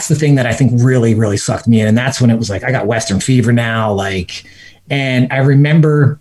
[0.00, 1.86] that's the thing that I think really really sucked me in.
[1.86, 4.44] And that's when it was like I got Western fever now, like.
[4.88, 6.18] And I remember,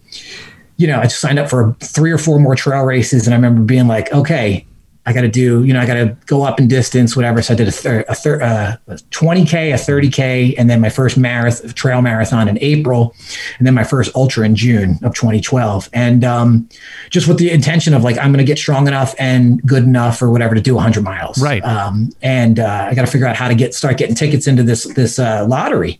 [0.76, 3.38] you know, I just signed up for three or four more trail races, and I
[3.38, 4.65] remember being like, okay.
[5.10, 7.41] I got to do, you know, I got to go up in distance, whatever.
[7.41, 10.89] So I did a, thir- a, thir- uh, a 20K, a 30K, and then my
[10.89, 13.15] first marathon, trail marathon in April,
[13.58, 15.89] and then my first ultra in June of 2012.
[15.93, 16.69] And um,
[17.10, 20.22] just with the intention of like, I'm going to get strong enough and good enough
[20.22, 21.41] or whatever to do 100 miles.
[21.41, 21.63] Right.
[21.63, 24.62] Um, and uh, I got to figure out how to get, start getting tickets into
[24.62, 26.00] this, this uh, lottery.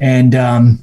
[0.00, 0.82] And, um,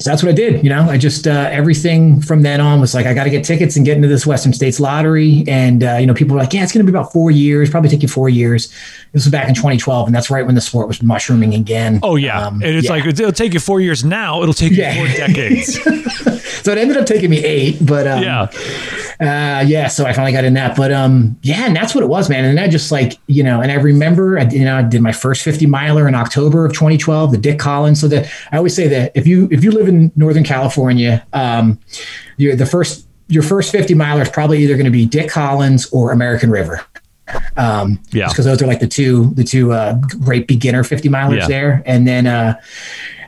[0.00, 0.64] so that's what I did.
[0.64, 3.44] You know, I just uh, everything from then on was like, I got to get
[3.44, 5.44] tickets and get into this Western States lottery.
[5.46, 7.68] And uh, you know, people were like, yeah, it's going to be about four years,
[7.70, 8.68] probably take you four years.
[9.12, 12.00] This was back in 2012, and that's right when the sport was mushrooming again.
[12.02, 12.92] Oh yeah, Um, and it's yeah.
[12.92, 14.42] like it'll take you four years now.
[14.42, 14.94] It'll take you Yeah.
[14.94, 15.82] four decades.
[16.62, 18.46] so it ended up taking me eight, but um, yeah,
[19.20, 19.88] uh, yeah.
[19.88, 22.44] So I finally got in that, but um, yeah, and that's what it was, man.
[22.44, 25.12] And I just like you know, and I remember, I, you know, I did my
[25.12, 28.00] first 50 miler in October of 2012, the Dick Collins.
[28.00, 31.78] So that I always say that if you if you live in Northern California, um,
[32.38, 35.88] you're the first your first 50 miler is probably either going to be Dick Collins
[35.92, 36.84] or American River.
[37.56, 38.28] Um, Yeah.
[38.28, 41.46] because those are like the two the two uh, great beginner 50 milers Yeah.
[41.48, 42.26] there, and then.
[42.26, 42.54] uh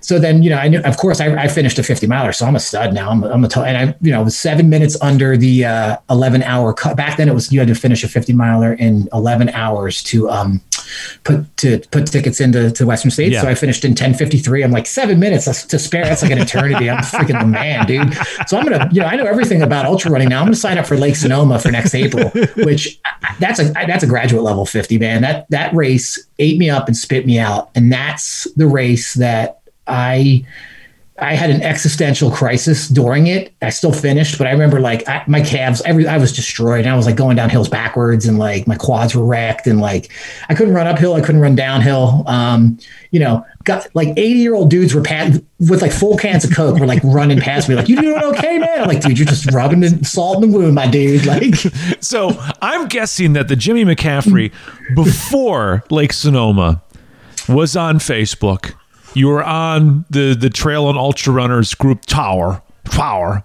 [0.04, 2.44] so then, you know, I knew, of course, I, I finished a 50 miler, so
[2.44, 3.08] I'm a stud now.
[3.10, 6.74] I'm, I'm a, and I, you know, was seven minutes under the uh, 11 hour
[6.74, 6.96] cut.
[6.96, 10.28] Back then, it was you had to finish a 50 miler in 11 hours to
[10.28, 10.60] um
[11.24, 13.34] put to put tickets into to Western States.
[13.34, 13.42] Yeah.
[13.42, 14.64] So I finished in 10:53.
[14.64, 16.04] I'm like seven minutes to spare.
[16.04, 16.90] That's like an eternity.
[16.90, 18.14] I'm freaking the man, dude.
[18.46, 20.40] So I'm gonna, you know, I know everything about ultra running now.
[20.40, 23.00] I'm gonna sign up for Lake Sonoma for next April, which
[23.40, 25.22] that's a that's a graduate level 50, man.
[25.22, 29.60] That that race ate me up and spit me out, and that's the race that
[29.86, 30.44] I
[31.18, 33.52] I had an existential crisis during it.
[33.60, 36.86] I still finished, but I remember like I, my calves, every I was destroyed.
[36.86, 40.10] I was like going down hills backwards, and like my quads were wrecked, and like
[40.48, 42.24] I couldn't run uphill, I couldn't run downhill.
[42.26, 42.78] Um,
[43.10, 46.54] you know, got like eighty year old dudes were pat with like full cans of
[46.54, 48.80] coke, were like running past me, like you doing okay, man?
[48.80, 51.26] I'm like, dude, you're just rubbing salt in the wound, my dude.
[51.26, 51.54] Like,
[52.00, 52.30] So
[52.62, 54.50] I'm guessing that the Jimmy McCaffrey
[54.94, 56.82] before Lake Sonoma
[57.48, 58.74] was on Facebook.
[59.14, 63.44] You were on the the Trail and Ultra Runners group Tower Tower,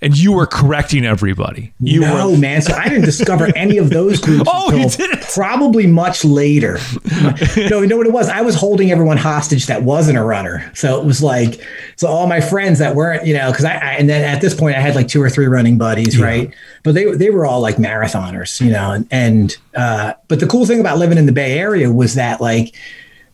[0.00, 1.72] and you were correcting everybody.
[1.80, 2.62] You no, were man.
[2.62, 6.78] So I didn't discover any of those groups Oh, until probably much later.
[7.56, 8.28] no, you know what it was?
[8.28, 10.70] I was holding everyone hostage that wasn't a runner.
[10.74, 11.60] So it was like,
[11.96, 14.54] so all my friends that weren't, you know, because I, I and then at this
[14.54, 16.52] point I had like two or three running buddies, right?
[16.82, 20.66] But they they were all like marathoners, you know, and and uh, but the cool
[20.66, 22.74] thing about living in the Bay Area was that like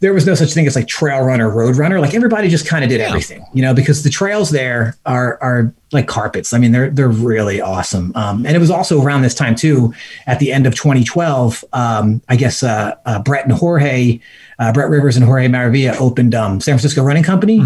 [0.01, 2.01] there was no such thing as like trail runner, road runner.
[2.01, 5.75] Like everybody just kind of did everything, you know, because the trails there are are
[5.93, 6.53] like carpets.
[6.55, 8.13] I mean, they're they're really awesome.
[8.15, 9.93] Um, and it was also around this time too,
[10.27, 11.65] at the end of 2012.
[11.75, 14.21] Um, I guess uh, uh, Brett and Jorge,
[14.59, 17.59] uh, Brett Rivers and Jorge Maravilla opened um, San Francisco Running Company.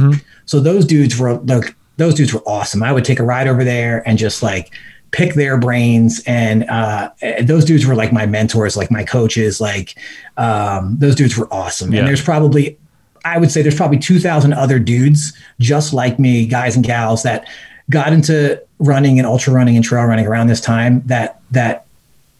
[0.47, 2.83] So those dudes were like those dudes were awesome.
[2.83, 4.73] I would take a ride over there and just like
[5.15, 6.21] pick their brains.
[6.27, 7.11] And uh,
[7.43, 9.97] those dudes were like my mentors like my coaches like
[10.37, 11.93] um, those dudes were awesome.
[11.93, 12.01] Yeah.
[12.01, 12.77] and there's probably
[13.25, 17.49] i would say there's probably 2000 other dudes just like me guys and gals that
[17.89, 21.87] got into running and ultra running and trail running around this time that that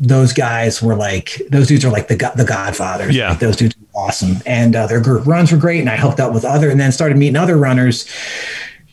[0.01, 3.15] those guys were like those dudes are like the the godfathers.
[3.17, 3.31] Yeah.
[3.31, 4.37] Like, those dudes were awesome.
[4.45, 6.91] And uh, their group runs were great and i helped out with other and then
[6.93, 8.07] started meeting other runners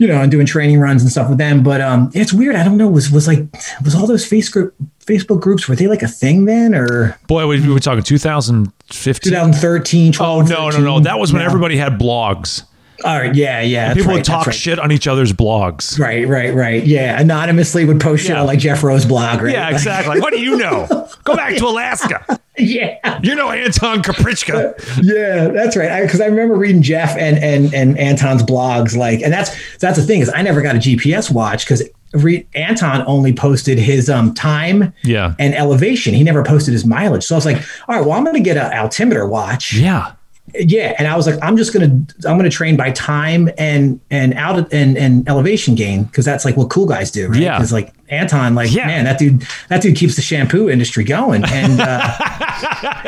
[0.02, 1.62] you know, and doing training runs and stuff with them.
[1.62, 2.56] But um, it's weird.
[2.56, 2.88] I don't know.
[2.88, 3.46] Was was like
[3.86, 4.72] was all those Facebook
[5.06, 7.46] Facebook groups were they like a thing then or boy.
[7.46, 9.32] We, we were talking 2015.
[9.32, 10.12] 2013?
[10.12, 10.92] 12, Oh no no no!
[10.96, 11.04] 13?
[11.04, 11.46] That was when No.
[11.46, 12.64] everybody had blogs.
[13.04, 13.94] All right, yeah, yeah.
[13.94, 14.56] People right, would talk right.
[14.56, 15.98] shit on each other's blogs.
[16.00, 16.84] Right, right, right.
[16.86, 18.42] Yeah, anonymously would post shit Yeah.
[18.42, 19.54] on like Geoff Roes blog, right?
[19.54, 20.20] Yeah, exactly.
[20.20, 20.88] what do you know?
[21.24, 22.40] Go back to Alaska.
[22.58, 23.20] yeah.
[23.24, 24.74] You know Anton Krupicka.
[25.04, 26.02] Yeah, that's right.
[26.02, 30.04] Because I, remember reading Geoff and and and Anton's blogs, like, and that's that's the
[30.04, 31.84] thing is I never got a GPS watch because
[32.14, 35.34] re- Anton only posted his um time Yeah.
[35.40, 36.14] and elevation.
[36.14, 37.24] He never posted his mileage.
[37.24, 39.74] So I was like, all right, well, I'm going to get an altimeter watch.
[39.74, 40.14] Yeah.
[40.54, 41.88] Yeah, and I was like, I'm just gonna
[42.26, 46.58] I'm gonna train by time and and out and and elevation gain because that's like
[46.58, 47.40] what cool guys do, right?
[47.40, 47.58] Yeah.
[47.58, 48.88] Because like Anton, like Yeah.
[48.88, 52.16] man, that dude that dude keeps the shampoo industry going, and uh,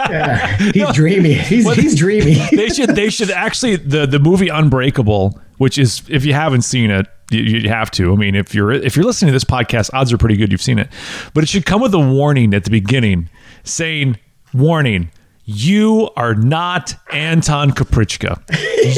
[0.10, 1.34] yeah, he's dreamy.
[1.34, 2.36] He's he's dreamy.
[2.56, 6.91] they should they should actually the the movie Unbreakable, which is if you haven't seen
[6.91, 8.13] it, you, you have to.
[8.13, 10.62] I mean, if you're if you're listening to this podcast, odds are pretty good you've
[10.62, 10.89] seen it.
[11.34, 13.30] But it should come with a warning at the beginning
[13.63, 14.17] saying,
[14.54, 15.10] "Warning."
[15.45, 18.41] You are not Anton Krupicka.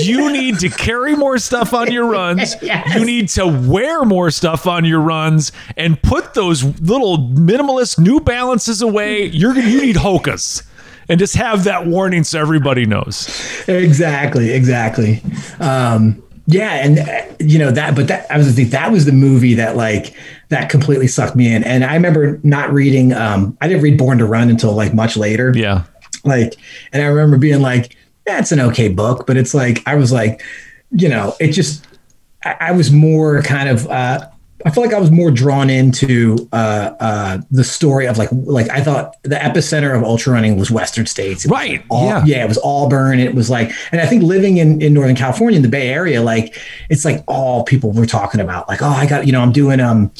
[0.05, 2.55] You need to carry more stuff on your runs.
[2.65, 2.95] Yes.
[2.95, 8.19] You need to wear more stuff on your runs and put those little minimalist New
[8.19, 9.25] Balances away.
[9.25, 10.63] You're you need Hokas.
[11.07, 13.29] And just have that warning so everybody knows.
[13.67, 15.21] exactly, exactly.
[15.59, 19.11] Um, yeah, and uh, you know that, but that I was the, that was the
[19.11, 20.15] movie that like
[20.49, 21.63] that completely sucked me in.
[21.63, 23.13] And I remember not reading.
[23.13, 25.51] Um, I didn't read Born to Run until like much later.
[25.55, 25.83] Yeah.
[26.25, 26.53] Like,
[26.91, 30.41] and I remember being like, "That's an okay book," but it's like I was like,
[30.91, 31.85] you know, it just
[32.43, 33.87] I, I was more kind of.
[33.87, 34.27] Uh,
[34.65, 38.67] I feel like I was more drawn into uh, uh, the story of like like
[38.71, 41.45] I thought the epicenter of ultra running was Western states.
[41.45, 42.23] It Right, all- yeah.
[42.25, 43.19] yeah, it was Auburn.
[43.19, 46.23] It was like, and I think living in, in Northern California in the Bay Area,
[46.23, 46.59] like
[46.89, 49.79] it's like all people were talking about, like, oh, I got, you know, I'm doing
[49.79, 50.11] um,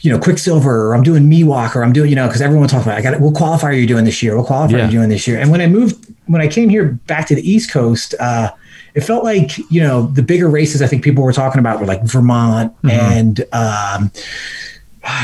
[0.00, 2.84] you know, Quicksilver, or I'm doing Miwok, or I'm doing, you know, because everyone talks
[2.86, 3.20] about, I got, it.
[3.20, 4.36] what qualifier are you doing this year?
[4.36, 4.82] What qualifier Yeah.
[4.82, 5.38] are you doing this year?
[5.40, 8.50] And when I moved, when I came here back to the East Coast, uh,
[8.94, 10.82] it felt like you know the bigger races.
[10.82, 12.90] I think people were talking about were like Vermont Mm-hmm.
[12.90, 13.44] and.
[13.52, 14.12] Um,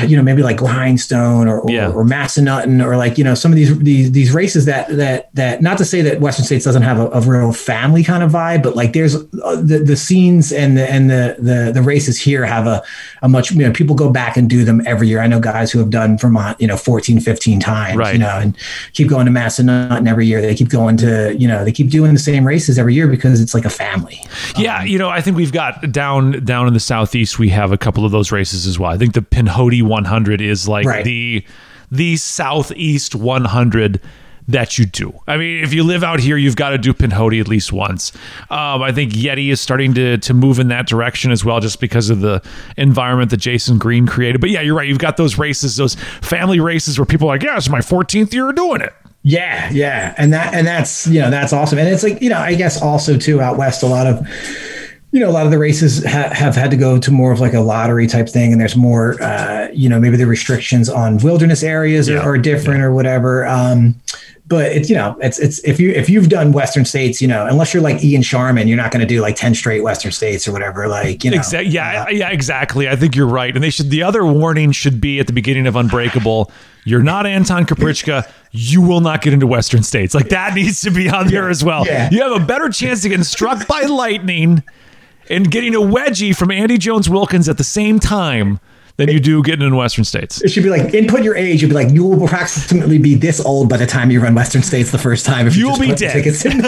[0.06, 1.90] you know, maybe like Grindstone or, or, Yeah.
[1.90, 5.62] or Massanutten or like, you know, some of these, these, these races that, that, that,
[5.62, 8.62] not to say that Western States doesn't have a, a real family kind of vibe,
[8.62, 12.44] but like there's uh, the, the scenes and the, and the, the, the races here
[12.44, 12.82] have a,
[13.22, 15.20] a much, you know, people go back and do them every year.
[15.20, 18.12] I know guys who have done Vermont, you know, 14, 15 times, Right.
[18.14, 18.56] you know, and
[18.92, 20.40] keep going to Massanutten every year.
[20.40, 23.40] They keep going to, you know, they keep doing the same races every year because
[23.40, 24.20] it's like a family.
[24.56, 27.38] Yeah, you know, I think we've got down down in the southeast.
[27.38, 28.90] We have a couple of those races as well.
[28.90, 31.04] I think the Pinhoti 100 is like Right.
[31.04, 31.44] the
[31.90, 34.00] the southeast 100
[34.46, 35.12] that you do.
[35.26, 38.12] I mean, if you live out here, you've got to do Pinhoti at least once.
[38.50, 41.80] Um, I think Yeti is starting to to move in that direction as well, just
[41.80, 42.42] because of the
[42.76, 44.40] environment that Jason Green created.
[44.40, 44.86] But yeah, you're right.
[44.88, 48.32] You've got those races, those family races where people are like, yeah, it's my 14th
[48.34, 48.92] year of doing it.
[49.22, 52.38] Yeah, yeah, and that and that's you know that's awesome, and it's like you know
[52.38, 54.18] I guess also too out west a lot of
[55.14, 57.38] you know a lot of the races ha- have had to go to more of
[57.38, 61.18] like a lottery type thing, and there's more uh, you know maybe the restrictions on
[61.18, 63.46] wilderness areas Yeah, are, are different or whatever.
[63.46, 63.94] Um,
[64.48, 67.46] but it's you know it's it's if you if you've done Western states, you know
[67.46, 70.48] unless you're like Ian Sharman, you're not going to do like ten straight Western states
[70.48, 70.88] or whatever.
[70.88, 71.70] Like you know, Exactly.
[71.70, 72.88] Yeah, yeah, exactly.
[72.88, 73.54] I think you're right.
[73.54, 73.90] And they should.
[73.90, 76.50] The other warning should be at the beginning of Unbreakable.
[76.84, 78.28] You're not Anton Krupicka.
[78.50, 80.12] You will not get into Western states.
[80.12, 81.86] Like that needs to be on there as well.
[81.86, 82.10] Yeah.
[82.10, 84.62] You have a better chance of getting struck by lightning
[85.30, 88.60] and getting a wedgie from Andy Jones Wilkins at the same time
[88.96, 90.40] than you do getting in Western states.
[90.42, 91.62] It should be like input your age.
[91.62, 94.62] You'll be like you will approximately be this old by the time you run Western
[94.62, 95.46] States the first time.
[95.46, 96.12] If you will be dead.
[96.12, 96.52] Tickets in.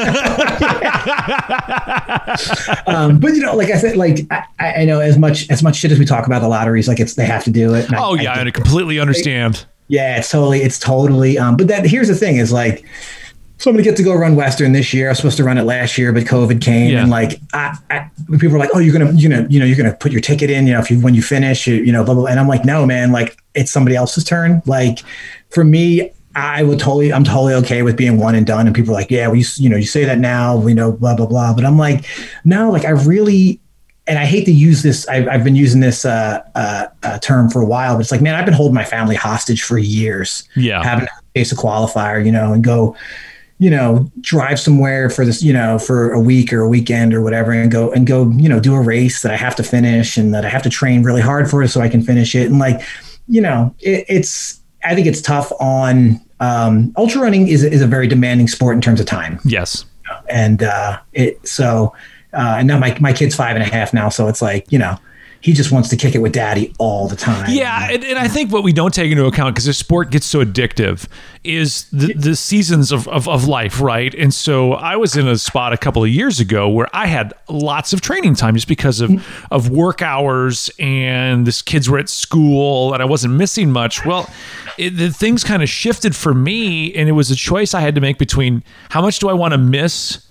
[2.87, 5.77] um, but you know, like I said, like I, I know as much as much
[5.77, 7.87] shit as we talk about the lotteries, like it's they have to do it.
[7.97, 9.64] Oh I yeah, and I completely understand.
[9.88, 11.38] yeah, it's totally, it's totally.
[11.38, 12.85] Um, but that here's the thing: is like,
[13.59, 15.09] so I'm gonna get to go run Western this year.
[15.09, 17.03] I was supposed to run it last year, but COVID came, Yeah.
[17.03, 19.77] and like, I, I, people are like, "Oh, you're gonna, you're gonna, you know, you're
[19.77, 22.05] gonna put your ticket in, you know, if you when you finish, you, you know,
[22.05, 22.31] blah blah." blah.
[22.31, 25.01] And I'm like, "No, man, like it's somebody else's turn." Like,
[25.51, 26.11] for me.
[26.38, 28.66] I would totally, I'm totally okay with being one and done.
[28.66, 30.92] And people are like, yeah, well, you, you know, you say that now, we know,
[30.92, 31.55] blah, blah, blah.
[31.55, 32.05] But I'm like,
[32.45, 33.59] no, like I really,
[34.07, 35.09] and I hate to use this.
[35.09, 38.21] I've, I've been using this uh, uh, uh, term for a while, but it's like,
[38.21, 40.47] man, I've been holding my family hostage for years.
[40.57, 40.83] Yeah.
[40.83, 42.95] having to face a qualifier, you know, and go,
[43.59, 47.23] you know, drive somewhere for this, you know, for a week or a weekend or
[47.23, 50.16] whatever, and go and go, you know, do a race that I have to finish
[50.16, 52.47] and that I have to train really hard for so I can finish it.
[52.51, 52.81] And like,
[53.29, 54.61] you know, it, it's.
[54.85, 58.81] I think it's tough on um, ultra running is is a very demanding sport in
[58.81, 59.85] terms of time Yes.
[60.29, 61.92] and uh, it so
[62.33, 64.79] uh, and now my my kid's five and a half now, so it's like you
[64.79, 64.97] know
[65.46, 67.48] he just wants to kick it with daddy all the time.
[67.48, 70.26] Yeah, and, and I think what we don't take into account because the sport gets
[70.26, 71.06] so addictive
[71.44, 74.12] is the, the seasons of, of, of life, right?
[74.12, 77.32] And so I was in a spot a couple of years ago where I had
[77.48, 82.09] lots of training time just because of, of work hours and this kids were at
[82.09, 84.04] school and I wasn't missing much.
[84.04, 84.28] Well,
[84.78, 87.94] it, the things kind of shifted for me, and it was a choice I had
[87.94, 90.25] to make between how much do I want to miss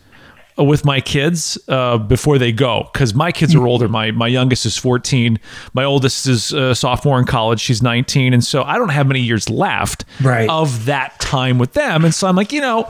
[0.58, 3.88] with my kids uh, before they go because my kids are older.
[3.89, 5.39] My my youngest is 14.
[5.74, 7.60] My oldest is a sophomore in college.
[7.60, 10.50] She's 19, and so I don't have many years left Right.
[10.50, 12.06] of that time with them.
[12.06, 12.89] And so I'm like, you know.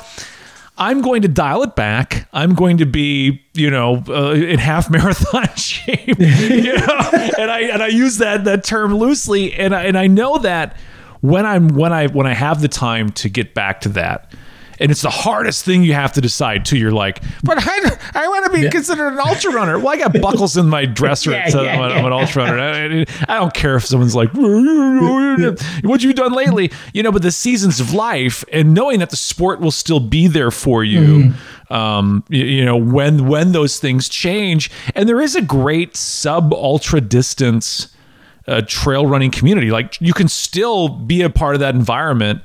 [0.78, 2.28] I'm going to dial it back.
[2.34, 7.00] I'm going to be, you know, uh, in half marathon shape, you know?
[7.38, 10.76] and I and I use that that term loosely, and I, and I know that
[11.22, 14.34] when I'm when I when I have the time to get back to that,
[14.80, 16.78] and it's the hardest thing you have to decide too.
[16.78, 18.70] You're like, but I, I want to be yeah.
[18.70, 19.78] considered an ultra runner.
[19.80, 21.32] Well, I got buckles in my dresser.
[21.36, 22.60] yeah, yeah, I'm, I'm, an ultra runner.
[22.60, 26.72] I, I, don't care if someone's like, what you done lately?
[26.94, 30.28] You know, but the seasons of life and knowing that the sport will still be
[30.28, 31.02] there for you.
[31.02, 31.74] Mm-hmm.
[31.74, 36.54] Um, you, you know, when when those things change, and there is a great sub
[36.54, 37.96] ultra distance
[38.48, 39.72] uh, trail running community.
[39.72, 42.42] Like you can still be a part of that environment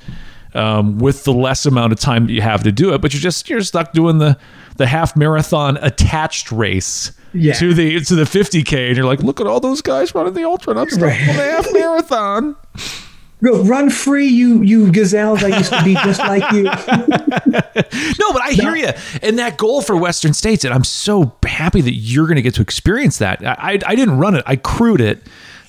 [0.55, 3.01] um, with the less amount of time that you have to do it.
[3.01, 4.39] But you're just you're stuck doing the
[4.77, 7.13] the half marathon attached race.
[7.33, 7.53] Yeah.
[7.55, 10.45] To the to the 50k, and you're like, look at all those guys running the
[10.45, 11.29] ultra, and I'm stuck right.
[11.29, 12.57] on the half marathon.
[13.43, 15.43] Go run free, you you gazelles!
[15.43, 16.63] I used to be just like you.
[16.65, 18.91] no, but I hear you.
[19.23, 22.55] And that goal for Western States, and I'm so happy that you're going to get
[22.57, 23.43] to experience that.
[23.47, 25.23] I, I, I didn't run it; I crewed it,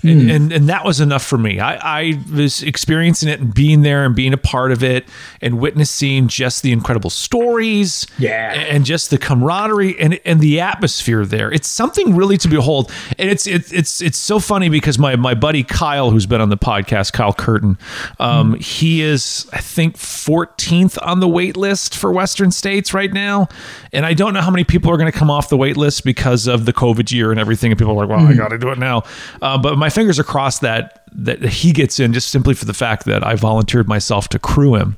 [0.03, 0.35] and, mm.
[0.35, 1.59] and, and that was enough for me.
[1.59, 5.07] I, I was experiencing it and being there and being a part of it
[5.41, 11.25] and witnessing just the incredible stories, yeah, and just the camaraderie and and the atmosphere
[11.25, 11.51] there.
[11.51, 15.33] It's something really to behold, and it's it's it's it's so funny because my my
[15.33, 17.77] buddy Kyle, who's been on the podcast, Kyle Curtin,
[18.19, 18.61] um, mm.
[18.61, 23.47] he is I think 14th on the wait list for Western States right now,
[23.93, 26.03] and I don't know how many people are going to come off the wait list
[26.03, 28.31] because of the COVID year and everything, and people are like, well, mm.
[28.31, 29.03] I got to do it now,
[29.41, 32.73] uh, but my fingers are crossed that that he gets in just simply for the
[32.73, 34.97] fact that I volunteered myself to crew him.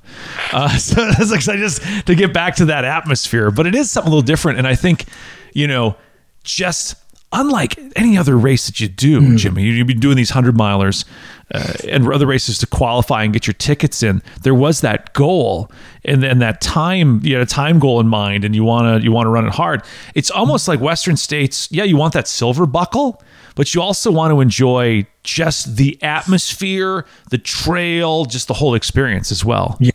[0.51, 3.91] Uh, so it's like I just to get back to that atmosphere, but it is
[3.91, 4.59] something a little different.
[4.59, 5.05] And I think,
[5.53, 5.95] you know,
[6.43, 6.95] just
[7.31, 9.37] unlike any other race that you do, mm.
[9.37, 11.03] Jimmy, you've been doing these hundred milers
[11.51, 14.21] uh, and other races to qualify and get your tickets in.
[14.43, 15.71] There was that goal
[16.05, 19.11] and then that time, you had a time goal in mind, and you wanna you
[19.11, 19.83] want to run it hard.
[20.15, 21.69] It's almost like Western states.
[21.71, 23.21] Yeah, you want that silver buckle
[23.55, 29.31] but you also want to enjoy just the atmosphere, the trail, just the whole experience
[29.31, 29.77] as well.
[29.79, 29.91] Yeah.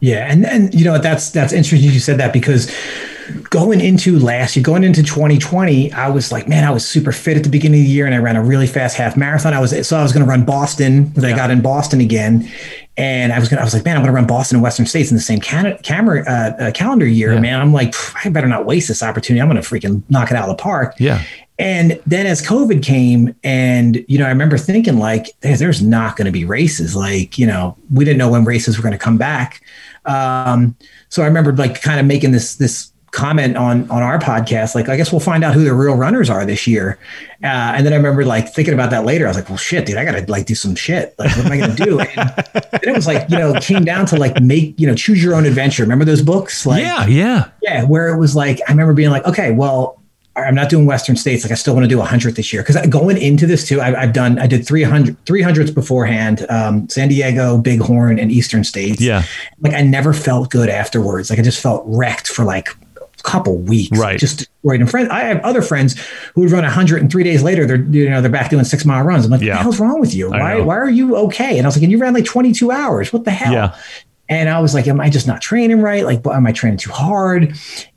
[0.00, 0.30] Yeah.
[0.30, 2.70] And and you know that's that's interesting you said that because
[3.50, 7.36] going into last year, going into 2020, I was like, man, I was super fit
[7.36, 9.54] at the beginning of the year and I ran a really fast half marathon.
[9.54, 11.30] I was so I was going to run Boston, but yeah.
[11.30, 12.50] I got in Boston again.
[12.96, 15.10] And I was gonna, I was like, man, I'm gonna run Boston and Western States
[15.10, 17.40] in the same can- camera uh, uh, calendar year, yeah.
[17.40, 17.60] man.
[17.60, 17.92] I'm like,
[18.24, 19.40] I better not waste this opportunity.
[19.40, 20.94] I'm gonna freaking knock it out of the park.
[21.00, 21.20] Yeah.
[21.58, 26.16] And then as COVID came, and you know, I remember thinking like, hey, there's not
[26.16, 26.96] going to be races.
[26.96, 29.62] Like, you know, we didn't know when races were going to come back.
[30.04, 30.76] Um,
[31.08, 34.88] so I remember like kind of making this this comment on on our podcast like
[34.88, 36.98] i guess we'll find out who the real runners are this year.
[37.44, 39.24] Uh, and then i remember like thinking about that later.
[39.24, 41.14] I was like well shit dude i gotta like do some shit.
[41.16, 42.00] Like what am i gonna do?
[42.00, 42.08] And,
[42.72, 45.36] and it was like you know came down to like make you know choose your
[45.36, 45.84] own adventure.
[45.84, 46.66] Remember those books?
[46.66, 47.50] Like yeah yeah.
[47.62, 50.02] Yeah where it was like i remember being like okay well
[50.36, 51.44] I'm not doing Western states.
[51.44, 53.90] Like I still want to do 100 this year because going into this too, I,
[53.90, 59.00] have done I did 300 300s beforehand, um, San Diego, Bighorn, and Eastern states.
[59.00, 59.22] Yeah,
[59.60, 61.30] like I never felt good afterwards.
[61.30, 63.96] Like I just felt wrecked for like a couple weeks.
[63.96, 64.80] Right, just destroyed.
[64.80, 65.96] And friends, I have other friends
[66.34, 68.84] who would run 100 and three days later they're you know they're back doing six
[68.84, 69.24] mile runs.
[69.24, 69.52] I'm like, yeah.
[69.52, 70.30] what the hell's wrong with you?
[70.30, 71.58] Why why are you okay?
[71.58, 73.12] And I was like, and you ran like 22 hours.
[73.12, 73.52] What the hell?
[73.52, 73.76] Yeah.
[74.28, 76.04] And I was like, am I just not training right?
[76.04, 77.54] Like, am I training too hard?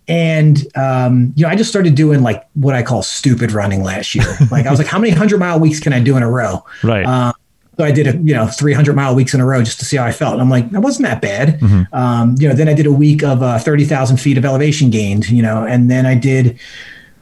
[0.08, 4.16] And um, you know, I just started doing like what I call stupid running last
[4.16, 4.26] year.
[4.52, 6.64] like I was like, how many hundred mile weeks can I do in a row?
[6.84, 7.06] Right.
[7.06, 7.34] Um,
[7.78, 9.98] so I did a you know 300 mile weeks in a row just to see
[9.98, 10.34] how I felt.
[10.34, 11.60] And I'm like, that wasn't that bad.
[11.60, 11.94] Mm-hmm.
[11.94, 15.30] Um, you know, then I did a week of uh, 30,000 feet of elevation gained.
[15.30, 16.60] You know, and then I did.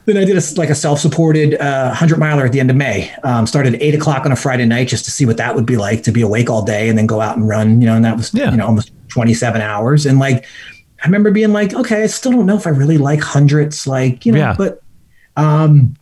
[0.06, 3.12] Then I did a, like a self-supported uh, 100 miler at the end of May.
[3.24, 5.66] Um, started at eight o'clock on a Friday night just to see what that would
[5.66, 7.82] be like to be awake all day and then go out and run.
[7.82, 8.52] You know, and that was yeah.
[8.52, 10.06] you know almost 27 hours.
[10.06, 10.46] And like
[11.06, 14.26] I remember being like, okay, I still don't know if I really like hundreds, like,
[14.26, 14.56] you know, yeah.
[14.58, 14.82] but,
[15.38, 15.96] um,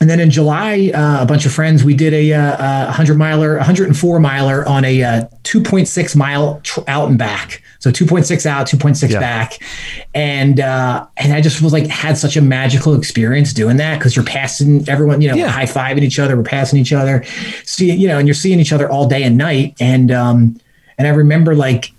[0.00, 3.58] and then in July, uh, a bunch of friends, we did a, uh, 100 miler,
[3.58, 7.62] 104 miler on a uh, 2.6 mile tr- out and back.
[7.78, 9.20] So 2.6 out, 2.6 yeah.
[9.20, 9.62] back.
[10.16, 14.16] And, uh, and I just was like, had such a magical experience doing that because
[14.16, 15.46] you're passing everyone, you know, yeah.
[15.48, 17.22] high fiving each other, we're passing each other,
[17.64, 19.76] see, you know, and you're seeing each other all day and night.
[19.78, 20.60] And, um,
[20.98, 21.92] and I remember like,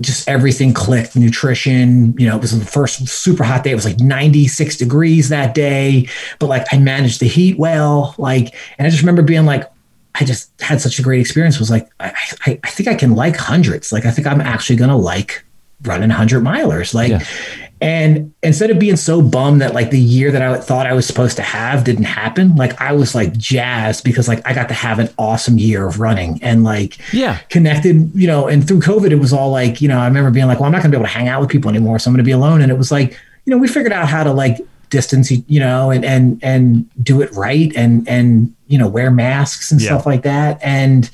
[0.00, 1.16] just everything clicked.
[1.16, 3.70] Nutrition you know it was the first super hot day.
[3.70, 8.54] It was like 96 degrees that day but like i managed the heat well like
[8.78, 9.70] and i just remember being like
[10.14, 11.58] i just had such a great experience.
[11.58, 12.12] Was like i
[12.46, 13.92] i, I think i can like hundreds.
[13.92, 15.44] Like i think i'm actually gonna like
[15.82, 16.94] running 100 milers.
[16.94, 17.24] Like yeah.
[17.84, 21.06] And instead of being so bummed that like the year that I thought I was
[21.06, 24.74] supposed to have didn't happen, like I was like jazzed because like I got to
[24.74, 27.36] have an awesome year of running and like Yeah.
[27.50, 30.46] connected, you know, and through COVID, it was all like, you know, I remember being
[30.46, 31.98] like, well, I'm not gonna be able to hang out with people anymore.
[31.98, 32.62] So I'm gonna be alone.
[32.62, 34.56] And it was like, you know, we figured out how to like
[34.88, 39.70] distance, you know, and and and do it right and and you know, wear masks
[39.70, 39.88] and Yeah.
[39.88, 40.58] stuff like that.
[40.62, 41.10] And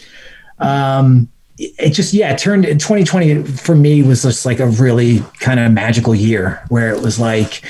[0.61, 1.29] um
[1.61, 5.71] it just yeah it turned 2020 for me was just like a really kind of
[5.71, 7.63] magical year where it was like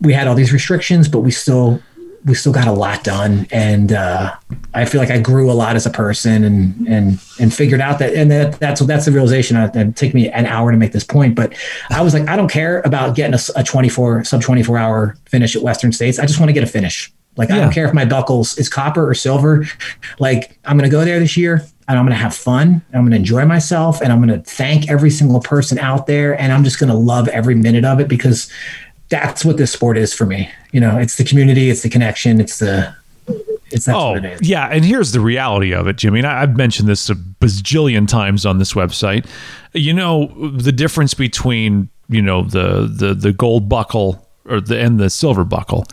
[0.00, 1.82] we had all these restrictions but we still
[2.24, 3.46] we still got a lot done.
[3.50, 4.34] And uh
[4.72, 7.98] i feel like i grew a lot as a person and and and figured out
[7.98, 11.02] that and that that's that's the realization it took me an hour to make this
[11.02, 11.54] point but
[11.90, 15.62] i was like i don't care about getting a 24 sub 24 hour finish at
[15.62, 16.18] western states.
[16.18, 17.12] I just want to get a finish.
[17.36, 19.66] Like i don't care if my buckles is copper or silver.
[20.18, 23.00] Like i'm going to go there this year and i'm going to have fun i'm
[23.00, 26.52] going to enjoy myself and i'm going to thank every single person out there and
[26.52, 28.50] i'm just going to love every minute of it because
[29.08, 32.40] that's what this sport is for me you know it's the community it's the connection
[32.40, 32.94] it's the
[33.70, 34.66] it's Oh, what it is yeah.
[34.66, 36.18] And here's the reality of it, Jimmy.
[36.18, 39.26] And I, I've mentioned this a bazillion times on this website.
[39.72, 44.98] You know, the difference between, you know, the the the gold buckle or the and
[44.98, 45.86] the silver buckle.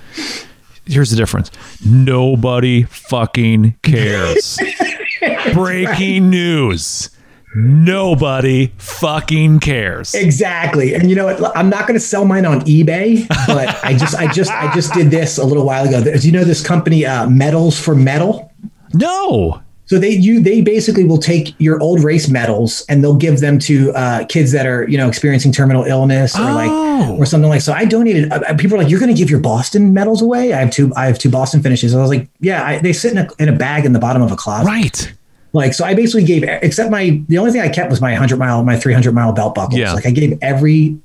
[0.86, 1.52] Here's the difference.
[1.86, 4.58] Nobody fucking cares.
[5.54, 7.10] Breaking news.
[7.56, 10.14] Nobody fucking cares.
[10.14, 10.94] Exactly.
[10.94, 11.58] And you know what?
[11.58, 14.94] I'm not going to sell mine on eBay, but I just, I just, I just
[14.94, 16.02] did this a little while ago.
[16.02, 18.50] There's, you know, this company, uh, Medals4Mettle.
[18.94, 19.62] No.
[19.86, 23.58] So they, you, they basically will take your old race medals and they'll give them
[23.60, 26.54] to uh, kids that are, you know, experiencing terminal illness or Oh.
[26.54, 27.62] like, or something like.
[27.62, 28.32] So I donated.
[28.32, 30.92] Uh, people are like, "You're going to give your Boston medals away?" I have two.
[30.96, 31.96] I have two Boston finishes.
[31.96, 34.22] I was like, "Yeah." I, they sit in a, in a bag in the bottom
[34.24, 34.68] of a closet.
[34.68, 35.14] Right.
[35.58, 38.38] Like, so I basically gave, except my, the only thing I kept was my 100
[38.38, 39.80] mile, my 300 mile belt buckles.
[39.80, 39.94] Yeah.
[39.94, 40.98] Like, I gave every,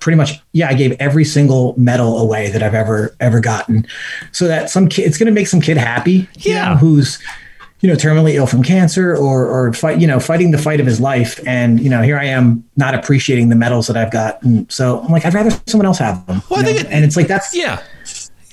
[0.00, 3.86] pretty much, yeah, I gave every single medal away that I've ever, ever gotten.
[4.32, 6.70] So that some kid, it's going to make some kid happy, you Yeah.
[6.70, 7.18] know, who's,
[7.80, 10.86] you know, terminally ill from cancer or, or fight, you know, fighting the fight of
[10.86, 11.38] his life.
[11.46, 14.42] And, you know, here I am not appreciating the medals that I've got.
[14.42, 16.42] And so I'm like, I'd rather someone else have them.
[16.50, 17.80] Well, I think it- and it's like, that's, Yeah.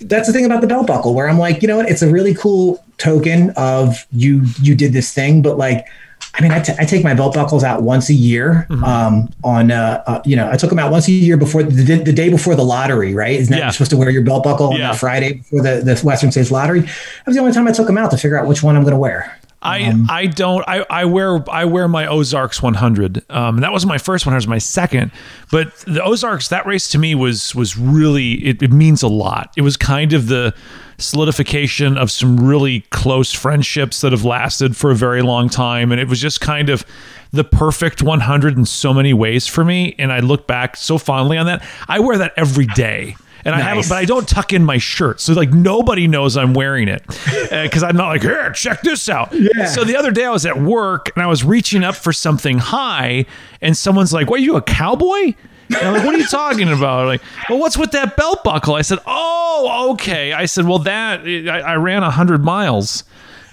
[0.01, 1.89] That's the thing about the belt buckle where I'm like, you know what?
[1.89, 5.85] It's a really cool token of you, you did this thing, but like,
[6.33, 8.67] I mean, I, t- I take my belt buckles out once a year.
[8.69, 8.83] Mm-hmm.
[8.83, 11.95] Um, on uh, uh, you know, I took them out once a year before the,
[11.97, 13.35] the, day before the lottery, right?
[13.39, 13.65] Isn't that Yeah.
[13.65, 14.91] you're supposed to wear your belt buckle on Yeah.
[14.91, 16.81] that Friday before the, the Western States lottery?
[16.81, 16.91] That
[17.25, 18.93] was the only time I took them out to figure out which one I'm going
[18.93, 19.37] to wear.
[19.61, 23.23] I Um, I don't I, I wear I wear my Ozarks 100.
[23.29, 24.33] Um, that wasn't my first one.
[24.33, 25.11] It was my second.
[25.51, 29.51] But the Ozarks that race to me was was really it, it means a lot.
[29.57, 30.53] It was kind of the
[30.97, 35.91] solidification of some really close friendships that have lasted for a very long time.
[35.91, 36.85] And it was just kind of
[37.31, 39.95] the perfect 100 in so many ways for me.
[39.99, 41.65] And I look back so fondly on that.
[41.87, 43.17] I wear that every day.
[43.45, 46.35] And I have it, but I don't tuck in my shirt, so like nobody knows
[46.35, 47.03] I'm wearing it
[47.51, 49.31] eh, because I'm not like, here, check this out.
[49.33, 49.67] Yeah.
[49.67, 52.57] So the other day I was at work and I was reaching up for something
[52.57, 53.27] high,
[53.61, 55.35] and someone's like, "What are you a cowboy?"
[55.69, 58.73] And I'm like, "What are you talking about?" Like, well, what's with that belt buckle?
[58.73, 63.03] I said, "Oh, okay." I said, "Well, that I, I ran hundred miles."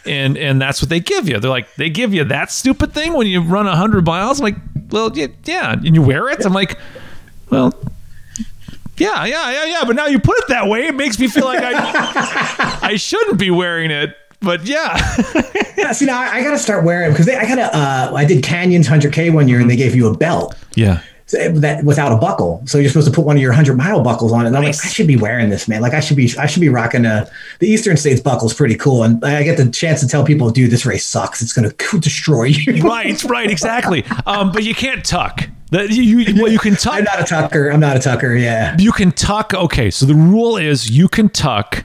[0.07, 1.39] And and that's what they give you.
[1.39, 4.41] They're like they give you that stupid thing when you run hundred miles.
[4.41, 4.57] I'm like,
[4.91, 6.45] well, yeah, yeah, and you wear it.
[6.45, 6.79] I'm like,
[7.51, 7.73] well,
[8.99, 9.85] yeah, yeah, yeah, yeah.
[9.87, 13.39] But now you put it that way, it makes me feel like I I shouldn't
[13.39, 14.17] be wearing it.
[14.41, 14.97] But yeah,
[15.77, 17.77] Yeah, see, now I, I got to start wearing because I got to.
[17.77, 20.57] Uh, I did Canyons 100K one year, and they gave you a belt.
[20.75, 22.61] yeah, that without a buckle.
[22.67, 24.49] So you're supposed to put one of your hundred mile buckles on it.
[24.49, 24.81] And I'm Nice.
[24.85, 25.81] like, I should be wearing this, man.
[25.81, 27.31] Like I should be, I should be rocking a,
[27.61, 29.03] the Eastern States buckle is pretty cool.
[29.05, 31.41] And I get the chance to tell people, dude, this race sucks.
[31.41, 32.83] It's going to destroy you.
[32.83, 34.05] right, right, exactly.
[34.27, 35.49] Um, but you can't tuck.
[35.73, 36.95] That you, you well, you can tuck.
[36.95, 37.71] I'm not a tucker.
[37.71, 38.35] I'm not a tucker.
[38.35, 38.77] Yeah.
[38.79, 39.53] You can tuck.
[39.55, 41.85] Okay, so the rule is you can tuck.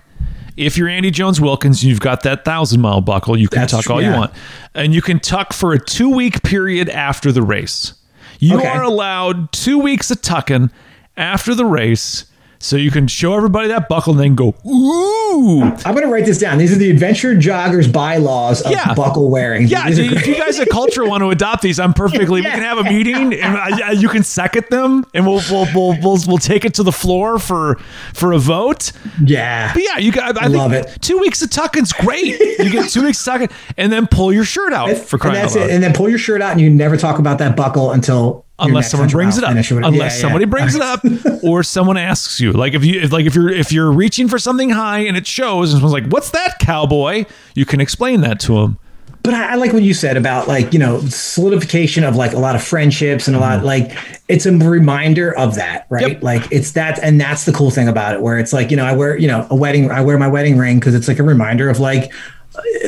[0.58, 3.38] If you're Andy Jones Wilkins, and you've got that thousand mile buckle.
[3.38, 4.34] You can That's tuck true, all you want,
[4.74, 7.94] and you can tuck for a two week period after the race.
[8.40, 8.68] You Okay.
[8.68, 10.70] are allowed two weeks of tucking
[11.16, 12.26] after the race,
[12.60, 15.62] so you can show everybody that buckle and then go ooh.
[15.64, 16.58] I'm going to write this down.
[16.58, 18.94] These are the adventure joggers bylaws of Yeah.
[18.94, 19.68] buckle wearing.
[19.68, 22.42] Yeah, if you guys at Cultra want to adopt these, I'm perfectly.
[22.42, 25.98] We can have a meeting, and uh, you can second them, and we'll we'll, we'll
[26.02, 27.76] we'll we'll take it to the floor for
[28.14, 28.92] for a vote.
[29.24, 29.74] yeah.
[29.74, 30.38] But yeah, you got.
[30.42, 31.02] I, I Love think it.
[31.02, 32.40] Two weeks of tucking's great.
[32.40, 35.36] You get two weeks of tucking, and then pull your shirt out for and crying
[35.36, 35.70] that's out loud.
[35.70, 35.74] it.
[35.74, 38.92] And then pull your shirt out and you never talk about that buckle until Unless
[38.92, 39.94] someone brings it up, finish or whatever.
[39.94, 40.22] unless Yeah, yeah.
[40.22, 41.02] somebody brings it up,
[41.44, 44.40] or someone asks you, like if you, if, like if you're, if you're reaching for
[44.40, 48.40] something high and it shows, and someone's like, "What's that, cowboy?" You can explain that
[48.42, 48.80] to them.
[49.24, 52.40] but I, I, like what you said about like you know solidification of like a
[52.40, 53.66] lot of friendships and a lot mm-hmm.
[53.66, 53.98] like
[54.28, 56.24] it's a reminder of that right yep.
[56.24, 58.86] like it's that and that's the cool thing about it where it's like you know
[58.86, 61.24] i wear you know a wedding i wear my wedding ring because it's like a
[61.24, 62.12] reminder of like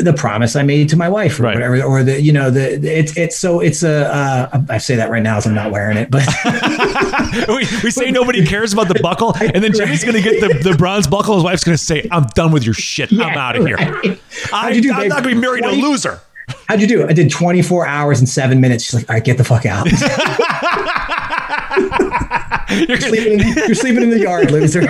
[0.01, 1.55] the promise I made to my wife or right.
[1.55, 5.09] whatever, or the, you know, the, it's, it's so it's a, uh, I say that
[5.09, 6.27] right now as I'm not wearing it, but
[7.47, 9.33] we, we say nobody cares about the buckle.
[9.35, 11.35] And then Jimmy's going to get the, the bronze buckle.
[11.35, 13.11] His wife's going to say, I'm done with your shit.
[13.11, 14.03] Yeah, I'm out of right.
[14.03, 14.17] here.
[14.53, 16.21] I, am not going to be married 20, to a loser.
[16.67, 17.07] How'd you do?
[17.07, 18.83] I did 24 hours and seven minutes.
[18.83, 19.85] She's like, all right, get the fuck out.
[22.87, 24.81] you're, sleeping in, you're sleeping in the yard, loser.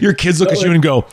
[0.00, 1.06] Your kids look at you and go,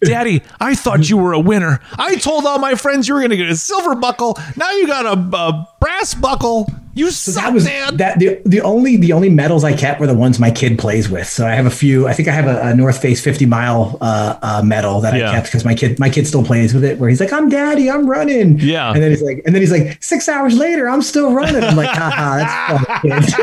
[0.00, 1.80] Daddy, I thought you were a winner.
[1.98, 4.38] I told all my friends you were going to get a silver buckle.
[4.56, 6.66] Now you got a, a brass buckle.
[6.94, 7.98] You so suck, that was Dad.
[7.98, 11.08] that the the only the only medals I kept were the ones my kid plays
[11.08, 11.28] with.
[11.28, 12.08] So I have a few.
[12.08, 15.30] I think I have a, a North Face 50 mile uh, uh, medal that yeah.
[15.30, 16.98] I kept because my kid my kid still plays with it.
[16.98, 19.70] Where he's like, "I'm Daddy, I'm running." Yeah, and then he's like, and then he's
[19.70, 21.62] like, six hours later, I'm still running.
[21.62, 23.34] I'm like, haha, that's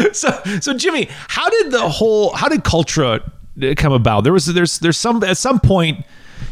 [0.00, 0.12] fun.
[0.12, 3.22] so so Jimmy, how did the whole how did Cultra
[3.76, 4.22] come about?
[4.24, 6.04] There was there's there's some at some point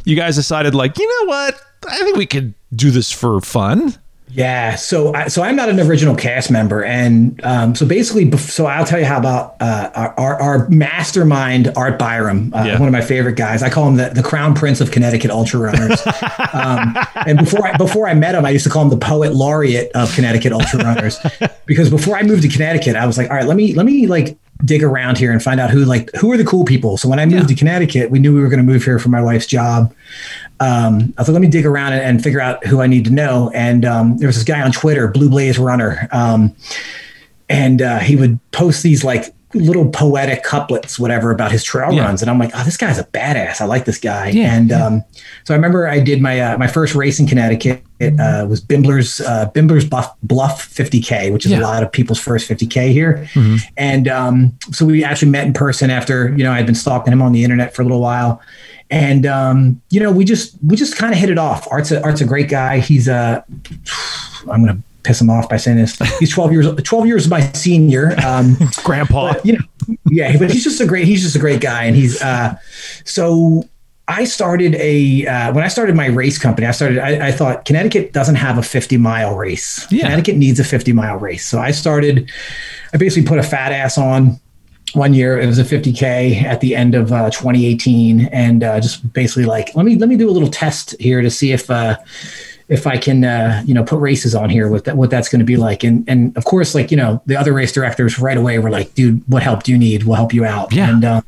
[0.04, 1.60] you guys decided like, you know what?
[1.88, 3.96] I think we could do this for fun.
[4.32, 8.66] Yeah, so I, so I'm not an original cast member, and um, so basically, so
[8.66, 12.78] I'll tell you how about uh, our, our mastermind Art Byram, uh, yeah.
[12.78, 13.62] one of my favorite guys.
[13.62, 16.00] I call him the, the crown prince of Connecticut ultra runners.
[16.52, 16.96] um,
[17.26, 19.90] and before I before I met him, I used to call him the poet laureate
[19.96, 21.18] of Connecticut ultra runners,
[21.66, 24.06] because before I moved to Connecticut, I was like, all right, let me let me
[24.06, 26.96] like dig around here and find out who like who are the cool people.
[26.96, 27.46] So when I moved yeah.
[27.48, 29.94] to Connecticut, we knew we were going to move here for my wife's job
[30.60, 33.10] um, I thought, let me dig around and, and, figure out who I need to
[33.10, 33.50] know.
[33.54, 36.54] And um, there was this guy on Twitter, Blue Blaze Runner, um,
[37.48, 42.04] and uh, he would post these like little poetic couplets, whatever, about his trail yeah.
[42.04, 42.22] runs.
[42.22, 43.60] And I'm like, oh, this guy's a badass.
[43.60, 44.28] I like this guy.
[44.28, 44.86] Yeah, and yeah.
[44.86, 45.04] Um,
[45.44, 47.82] so I remember I did my uh, my first race in Connecticut.
[47.98, 52.20] It uh, was Bimbler's uh, Bimbler's Bluff, Bluff 50K, which is a lot of people's
[52.20, 53.28] first 50K here.
[53.34, 53.56] Mm-hmm.
[53.76, 57.22] And um, so we actually met in person after you know I'd been stalking him
[57.22, 58.40] on the internet for a little while
[58.90, 61.66] and um, you know we just we just kind of hit it off.
[61.70, 62.80] Art's a, Art's a great guy.
[62.80, 63.44] He's a
[64.50, 65.98] I'm gonna piss him off by saying this.
[66.18, 68.14] He's 12 years 12 years my senior.
[68.24, 71.60] Um, Grandpa, but, you know, yeah, but he's just a great he's just a great
[71.60, 72.56] guy, and he's uh,
[73.04, 73.64] so.
[74.08, 76.66] I started a uh, when I started my race company.
[76.66, 76.98] I started.
[76.98, 79.86] I, I, thought Connecticut doesn't have a 50 mile race.
[79.88, 80.02] Yeah.
[80.02, 81.46] Connecticut needs a 50 mile race.
[81.46, 82.28] So I started.
[82.92, 84.40] I basically put a fat ass on
[84.94, 89.12] one year it was a 50k at the end of uh, 2018 and uh, just
[89.12, 91.96] basically like let me let me do a little test here to see if uh,
[92.70, 95.40] if I can uh, you know put races on here with that, what that's going
[95.40, 98.38] to be like and and of course like you know the other race directors right
[98.38, 100.88] away were like dude what help do you need we'll help you out yeah.
[100.88, 101.20] and uh,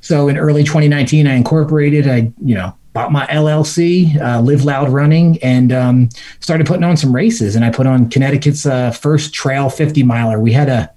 [0.00, 4.88] so in early 2019 I incorporated I you know bought my LLC, uh, Live Loud
[4.88, 6.08] Running, and um,
[6.38, 7.56] started putting on some races.
[7.56, 10.38] And I put on Connecticut's uh, first trail 50 miler.
[10.38, 10.90] We had a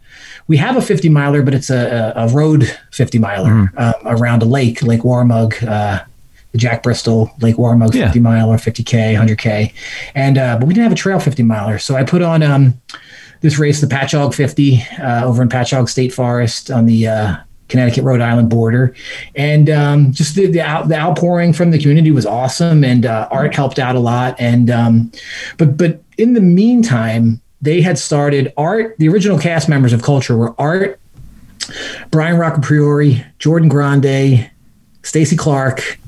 [0.48, 3.80] we have a 50 miler, but it's a, a road 50 miler mm.
[3.80, 6.06] um, around a lake, Lake Waramaug, uh,
[6.52, 8.14] the Jack Bristol Lake Waramaug yeah.
[8.20, 9.74] mile or 50K, 100K.
[10.16, 11.80] And, uh, but we didn't have a trail 50 miler.
[11.80, 12.80] So I put on um,
[13.42, 17.38] this race, the Pachaug 50, uh, over in Pachaug State Forest on the uh,
[17.68, 18.96] Connecticut Rhode Island border,
[19.36, 23.28] and um, just the the, out, the, outpouring from the community was awesome, and uh,
[23.30, 24.36] art helped out a lot.
[24.40, 25.12] And um,
[25.58, 28.96] but but in the meantime, they had started art.
[29.00, 31.00] The original cast members of Cultra were Art,
[32.10, 34.50] Brian Roccapriori, Jordan Grande,
[35.04, 36.00] Stacy Clark,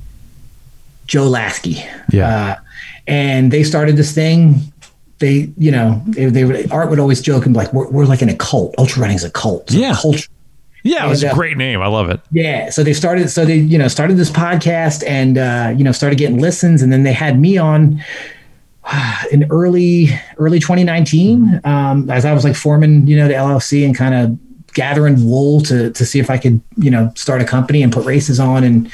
[1.10, 1.84] Joe Lasky.
[2.12, 2.28] Yeah.
[2.30, 2.55] Uh,
[3.07, 4.62] and they started this thing.
[5.18, 8.22] They, you know, they, they Art would always joke and be like, we're, we're like
[8.22, 8.76] in a cult.
[8.78, 9.72] Ultra running is a cult.
[9.72, 9.93] yeah.
[9.93, 10.30] Cultra.
[10.82, 11.82] Yeah, it was and, a uh, great name.
[11.82, 12.22] I love it.
[12.32, 12.70] Yeah.
[12.70, 16.18] So they started, so they, you know, started this podcast and, uh, you know, started
[16.18, 16.82] getting listens.
[16.82, 18.01] And then they had me on
[19.32, 23.95] in early early 2019 um, as I was like forming you know the LLC and
[23.95, 27.84] kind of gathering wool to to see if I could you know start a company
[27.84, 28.91] and put races on and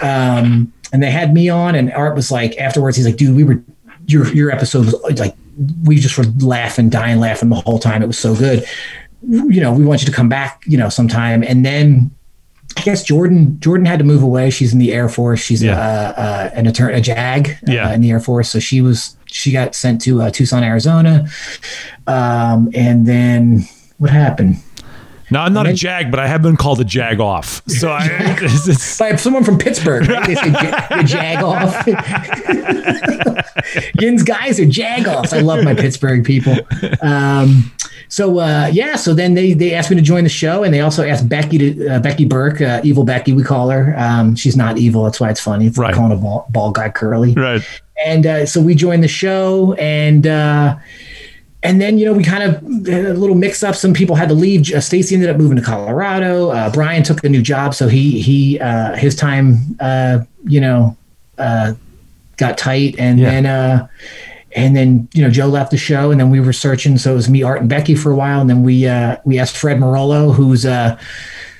[0.00, 3.44] um, and they had me on and Art was like afterwards he's like dude we
[3.44, 3.62] were
[4.06, 5.34] your your episode was like
[5.84, 8.64] we just were laughing dying laughing the whole time it was so good
[9.22, 12.10] you know we want you to come back you know sometime and then
[12.76, 14.50] I guess Jordan Jordan had to move away.
[14.50, 15.40] She's in the Air Force.
[15.40, 15.78] She's yeah.
[15.78, 18.50] a, uh, an attorney, a JAG uh, in the Air Force.
[18.50, 21.26] So she was she got sent to uh, Tucson, Arizona,
[22.06, 23.66] um, and then
[23.96, 24.56] what happened?
[25.30, 27.62] No, I'm not a jag, but I have been called a jag off.
[27.68, 28.06] So I,
[28.40, 30.08] it's, it's, by someone from Pittsburgh.
[30.08, 30.26] Right?
[30.26, 31.86] They say the jag off.
[34.00, 35.32] Yin's guys are jag offs.
[35.32, 36.56] I love my Pittsburgh people.
[37.02, 37.72] Um,
[38.08, 40.80] so uh, yeah, so then they they asked me to join the show, and they
[40.80, 43.94] also asked Becky to uh, Becky Burke, uh, evil Becky, we call her.
[43.98, 45.02] Um, she's not evil.
[45.04, 45.66] That's why it's funny.
[45.66, 45.88] It's Right.
[45.88, 47.34] like calling a ball, ball guy curly.
[47.34, 47.62] Right.
[48.04, 50.76] And uh, so we joined the show, and uh,
[51.66, 52.54] and then you know we kind of
[52.86, 53.74] had a little mix up.
[53.74, 54.72] Some people had to leave.
[54.72, 56.50] Uh, Stacy ended up moving to Colorado.
[56.50, 60.96] Uh, Brian took a new job, so he he uh, his time uh, you know
[61.38, 61.74] uh,
[62.36, 63.30] got tight, and Yeah.
[63.30, 63.46] then.
[63.46, 63.88] Uh,
[64.54, 66.96] and then you know Joe left the show, and then we were searching.
[66.96, 69.38] So it was me, Art, and Becky for a while, and then we uh, we
[69.38, 70.96] asked Fred Morello, who's uh,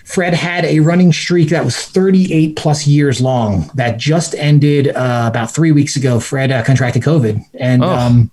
[0.05, 5.27] Fred had a running streak that was 38 plus years long that just ended uh,
[5.29, 6.21] about three weeks ago.
[6.21, 7.91] Fred uh, contracted COVID, and Oh.
[7.91, 8.31] um,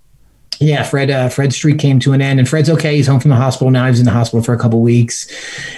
[0.64, 2.96] yeah, Fred uh, Fred's streak came to an end, and Fred's okay.
[2.96, 3.86] He's home from the hospital now.
[3.86, 5.28] He was in the hospital for a couple weeks,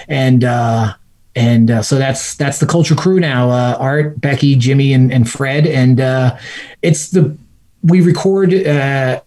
[0.08, 0.94] and uh,
[1.34, 3.50] and uh, so that's that's the Cultra crew now.
[3.50, 6.36] Uh, Art, Becky, Jimmy, and, and Fred, and uh,
[6.82, 7.36] it's the
[7.82, 8.54] we record.
[8.54, 9.20] Uh,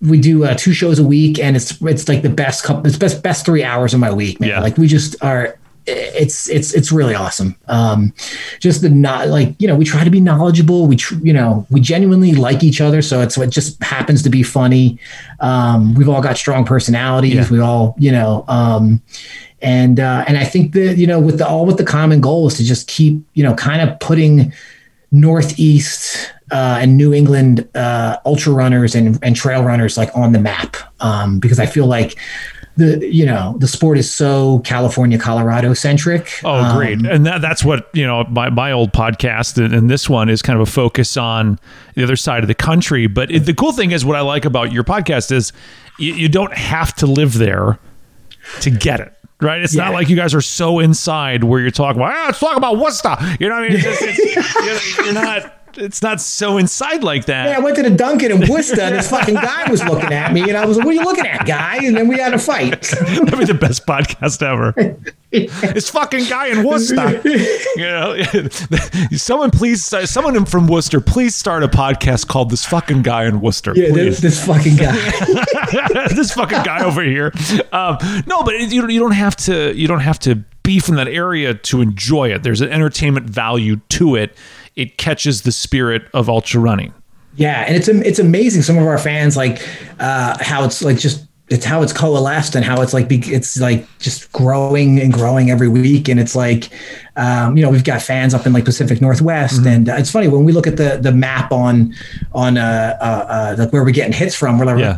[0.00, 2.96] we do uh, two shows a week, and it's it's like the best couple, it's
[2.96, 4.50] best best three hours of my week, man.
[4.50, 4.60] Yeah.
[4.60, 5.58] Like we just are.
[5.92, 7.56] It's it's it's really awesome.
[7.68, 8.12] Um,
[8.60, 10.86] just the not like you know we try to be knowledgeable.
[10.86, 14.30] We tr- you know we genuinely like each other, so it's it just happens to
[14.30, 14.98] be funny.
[15.40, 17.34] Um, we've all got strong personalities.
[17.34, 17.48] Yeah.
[17.50, 18.44] We all you know.
[18.48, 19.02] Um,
[19.60, 22.48] and uh, and I think that you know with the all with the common goal
[22.48, 24.52] is to just keep you know kind of putting
[25.12, 30.40] Northeast uh, and New England uh, ultra runners and, and trail runners like on the
[30.40, 32.18] map um, because I feel like
[32.76, 36.40] the you know the sport is so California Colorado centric.
[36.44, 36.98] Oh, great.
[36.98, 40.28] Um, and that, that's what, you know, my, my old podcast and, and this one
[40.28, 41.58] is kind of a focus on
[41.94, 43.06] the other side of the country.
[43.06, 45.52] But it, the cool thing is what I like about your podcast is
[45.98, 47.78] you, you don't have to live there
[48.60, 49.12] to get it.
[49.40, 52.14] Right, it's not like you guys are so inside where you're talking about.
[52.14, 53.16] Ah, let's talk about Worcester.
[53.40, 53.78] You know what I mean?
[53.78, 55.61] It's just, it's, you're, you're not.
[55.76, 57.48] It's not so inside like that.
[57.48, 60.32] Yeah, I went to the Dunkin' in Worcester, and this fucking guy was looking at
[60.32, 62.34] me, and I was like, "What are you looking at, guy?" And then we had
[62.34, 62.80] a fight.
[62.90, 64.72] That'd be the best podcast ever.
[65.30, 67.22] this fucking guy in Worcester.
[67.24, 68.22] You know,
[69.12, 73.72] someone please, someone from Worcester, please start a podcast called "This Fucking Guy in Worcester."
[73.74, 74.20] Yeah, please.
[74.20, 76.08] this, this fucking guy.
[76.08, 77.32] this fucking guy over here.
[77.72, 79.74] Um, no, but you you don't have to.
[79.74, 82.42] You don't have to be from that area to enjoy it.
[82.42, 84.36] There's an entertainment value to it.
[84.76, 86.92] It catches the spirit of ultra running.
[87.36, 88.62] Yeah, and it's it's amazing.
[88.62, 89.66] Some of our fans like
[89.98, 93.86] uh, how it's like just it's how it's coalesced and how it's like it's like
[93.98, 96.08] just growing and growing every week.
[96.08, 96.70] And it's like
[97.16, 100.28] um, you know we've got fans up in like Pacific Northwest, and uh, it's funny
[100.28, 101.94] when we look at the the map on
[102.32, 104.58] on uh, uh, uh like where we're getting hits from.
[104.58, 104.96] We're like, Yeah.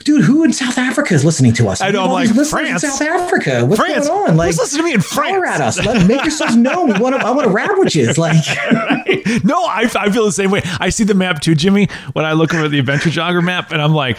[0.00, 1.80] "What- dude, who in South Africa is listening to us?
[1.82, 2.82] I know, We have I'm like, France.
[2.82, 3.64] South Africa.
[3.66, 4.08] What's France.
[4.08, 4.36] going on?
[4.36, 5.30] Like, listening to me in France?
[5.32, 5.84] holler at us.
[5.84, 6.92] Let, make yourselves known.
[6.94, 7.26] We want to.
[7.26, 8.12] I want to rap with you.
[8.14, 8.36] Like.
[9.44, 10.62] No, I, I feel the same way.
[10.80, 13.80] I see the map too, Jimmy, when I look over the adventure jogger map, and
[13.80, 14.18] I'm like,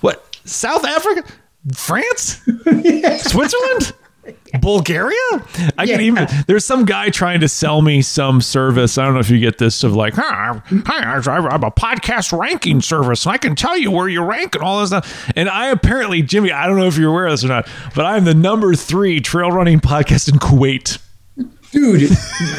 [0.00, 0.24] what?
[0.44, 1.24] South Africa?
[1.74, 2.40] France?
[3.22, 3.92] Switzerland?
[4.60, 5.16] Bulgaria?
[5.78, 6.26] I can even.
[6.46, 8.98] There's some guy trying to sell me some service.
[8.98, 12.80] I don't know if you get this of like, hi, hi, I'm a podcast ranking
[12.80, 15.30] service, and I can tell you where you rank and all this stuff.
[15.36, 18.06] And I apparently, Jimmy, I don't know if you're aware of this or not, but
[18.06, 20.98] I'm the number three trail running podcast in Kuwait.
[21.72, 22.10] Dude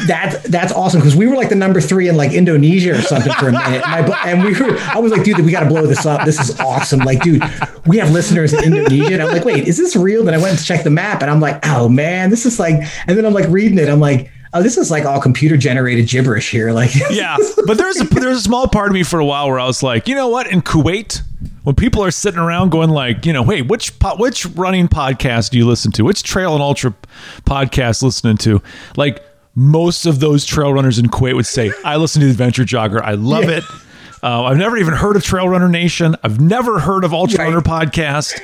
[0.06, 3.32] that that's awesome because we were like the number three in like indonesia or something
[3.34, 5.68] for a minute and, I, and we were i was like dude we got to
[5.68, 6.24] blow this up.
[6.24, 7.00] This is awesome.
[7.00, 7.42] Like dude
[7.86, 10.24] we have listeners in indonesia and i'm like wait is this real?
[10.24, 12.76] Then i went to check the map and i'm like oh man this is like
[13.06, 16.08] and then i'm like reading it i'm like oh this is like all computer generated
[16.08, 17.36] gibberish here like Yeah,
[17.66, 19.82] but there's a, there's a small part of me for a while where I was
[19.82, 20.46] like, you know what?
[20.46, 21.22] In Kuwait,
[21.64, 25.50] when people are sitting around going like, you know, hey, which po- which running podcast
[25.50, 26.02] do you listen to?
[26.04, 26.94] Which trail and ultra
[27.44, 28.60] podcast listening to?
[28.96, 32.64] Like most of those trail runners in Kuwait would say, I listen to the Adventure
[32.64, 33.00] Jogger.
[33.02, 33.62] I love it.
[34.22, 36.14] Uh, I've never even heard of Trail Runner Nation.
[36.22, 37.44] I've never heard of Ultra Right.
[37.52, 38.40] Runner podcast.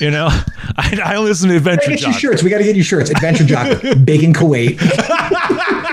[0.00, 0.28] you know,
[0.76, 2.18] I, I listen to Adventure get you Jogger.
[2.18, 4.78] shirts we got to get you shirts adventure jogger big in kuwait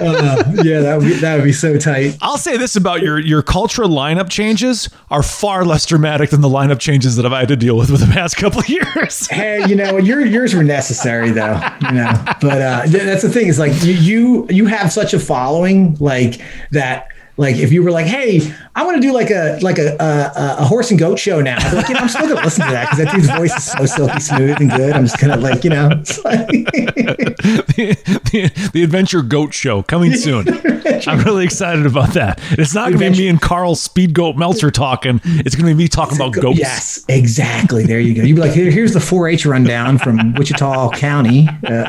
[0.00, 3.18] Uh, yeah that would be that would be so tight I'll say this about your
[3.18, 7.48] your cultural lineup changes are far less dramatic than the lineup changes that I've had
[7.48, 9.26] to deal with with the past couple of years.
[9.38, 12.12] Hey, you know, your yours were necessary though, you know.
[12.40, 15.96] But uh, th- that's the thing is like you, you you have such a following
[16.00, 16.40] like
[16.72, 17.08] that.
[17.38, 18.40] Like if you were like, hey,
[18.74, 21.56] I want to do like a like a, a a horse and goat show now.
[21.74, 23.86] Like, you know, I'm still gonna listen to that because that dude's voice is so
[23.86, 24.92] silky smooth and good.
[24.92, 25.88] I'm just gonna like, you know,
[26.24, 30.46] like, the, the, the Adventure Goat Show coming soon.
[31.06, 32.40] I'm really excited about that.
[32.52, 35.20] It's not going to be me and Karl Speed Goat Meltzer talking.
[35.24, 36.58] It's going to be me talking about goats.
[36.58, 37.84] yes, exactly.
[37.84, 38.22] There you go.
[38.22, 41.48] You'd be like, Here, here's the 4-H rundown from Wichita County.
[41.66, 41.86] Uh,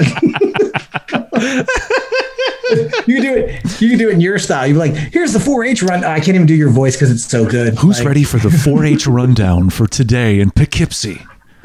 [3.07, 3.81] you can do it.
[3.81, 4.67] You can do it in your style.
[4.67, 6.03] You're like, here's the 4-H run.
[6.03, 7.75] I can't even do your voice because it's so good.
[7.79, 11.21] Who's Like, ready for the 4-H rundown for today in Poughkeepsie?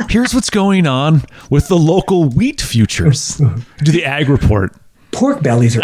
[0.09, 3.37] Here's what's going on with the local wheat futures.
[3.79, 4.73] Do the ag report.
[5.13, 5.83] Pork bellies are.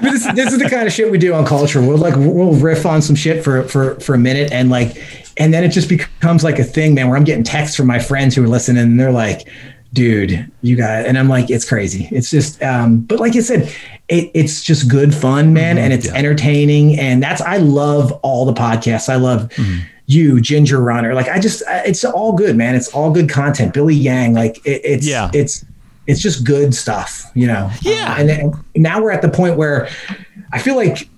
[0.00, 1.86] But this, this is the kind of shit we do on Cultra.
[1.86, 4.96] We'll like we'll riff on some shit for for for a minute and like
[5.38, 7.98] and then it just becomes like a thing, man, where I'm getting texts from my
[7.98, 9.48] friends who are listening and they're like,
[9.92, 12.08] dude, you got and I'm like, it's crazy.
[12.10, 13.72] It's just um, but like I said,
[14.08, 16.98] it, it's just good fun, man, and it's entertaining.
[16.98, 19.08] And that's I love all the podcasts.
[19.08, 19.50] I love
[20.06, 21.14] you, Ginger Runner.
[21.14, 22.74] Like I just it's all good, man.
[22.74, 23.72] It's all good content.
[23.74, 25.30] Billy Yang, like it, it's Yeah.
[25.32, 25.64] it's
[26.06, 27.70] it's just good stuff, you know.
[27.80, 28.12] Yeah.
[28.14, 29.88] Um, and then now we're at the point where
[30.52, 31.08] I feel like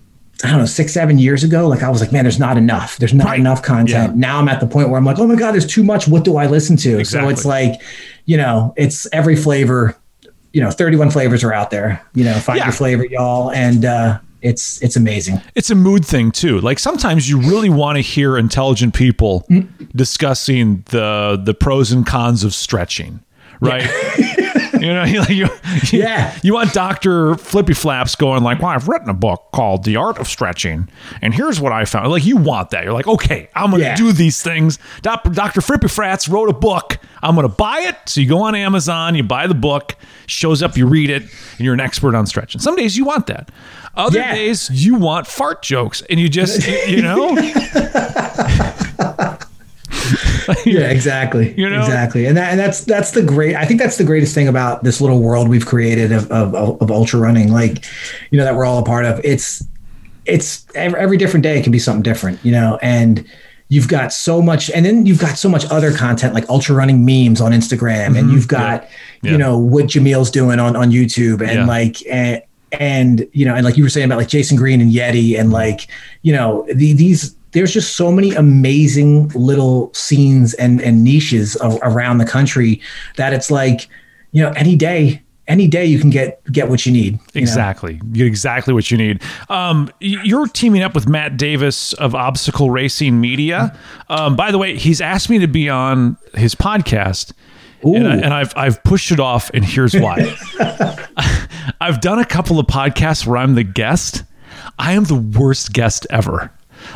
[0.45, 2.99] I don't know, six, seven years ago, like I was like, man, there's not enough.
[2.99, 3.41] There's not Right.
[3.41, 4.13] enough content.
[4.13, 4.19] Yeah.
[4.21, 6.07] Now I'm at the point where I'm like, oh my God, there's too much.
[6.07, 6.99] What do I listen to?
[6.99, 7.29] Exactly.
[7.29, 7.81] So it's like,
[8.27, 9.97] you know, it's every flavor,
[10.53, 12.01] you know, 31 flavors are out there.
[12.15, 12.67] You know, find Yeah.
[12.67, 13.51] your flavor, y'all.
[13.51, 15.41] And uh it's it's amazing.
[15.55, 16.61] It's a mood thing too.
[16.61, 19.47] Like sometimes you really want to hear intelligent people
[19.97, 23.21] discussing the the pros and cons of stretching,
[23.61, 23.85] right?
[24.75, 25.49] you know, you, you,
[25.93, 26.37] Yeah.
[26.43, 30.19] You want Doctor Flippy Flaps going like, "Well, I've written a book called The Art
[30.19, 30.89] of Stretching,
[31.23, 32.85] and here's what I found." Like you want that.
[32.85, 33.97] You're like, "Okay, I'm going to Yeah.
[33.97, 36.99] do these things." Doctor Flippy Frats wrote a book.
[37.23, 37.97] I'm going to buy it.
[38.07, 39.97] So you go on Amazon, you buy the book,
[40.27, 42.61] shows up, you read it, and you're an expert on stretching.
[42.61, 43.51] Some days you want that.
[43.97, 44.35] Other Yeah.
[44.35, 47.29] days you want fart jokes, and you just, you, you know,
[50.67, 51.55] Yeah, exactly.
[51.57, 51.81] You know?
[51.81, 52.27] exactly.
[52.27, 55.01] And that and that's that's the great I think that's the greatest thing about this
[55.01, 57.85] little world we've created of of, of, ultra running, like,
[58.31, 59.21] you know, that we're all a part of.
[59.25, 59.65] It's
[60.27, 63.27] it's every, every different day can be something different, you know, and
[63.69, 67.05] you've got so much and then you've got so much other content like ultra running
[67.05, 69.27] memes on Instagram and you've got Mm-hmm.
[69.27, 69.33] Yeah.
[69.33, 71.67] you know what Jamil's doing on on YouTube and Yeah.
[71.67, 72.43] like and,
[72.73, 75.51] and you know and like you were saying about like Jason Green and Yeti and
[75.51, 75.89] like
[76.21, 82.19] you know the, these there's just so many amazing little scenes and and niches around
[82.19, 82.81] the country
[83.17, 83.89] that it's like
[84.33, 87.43] you know any day any day you can get get what you need you know?
[87.43, 87.95] Exactly.
[87.95, 89.23] You get exactly what you need.
[89.49, 93.79] Um, you're teaming up with Matt Davis of Obstacle Racing Media.
[94.09, 97.33] Um, by the way, he's asked me to be on his podcast.
[97.83, 100.35] And, I, and I've I've pushed it off, and here's why.
[101.83, 104.25] I've done a couple of podcasts where I'm the guest.
[104.79, 106.51] I am the worst guest ever.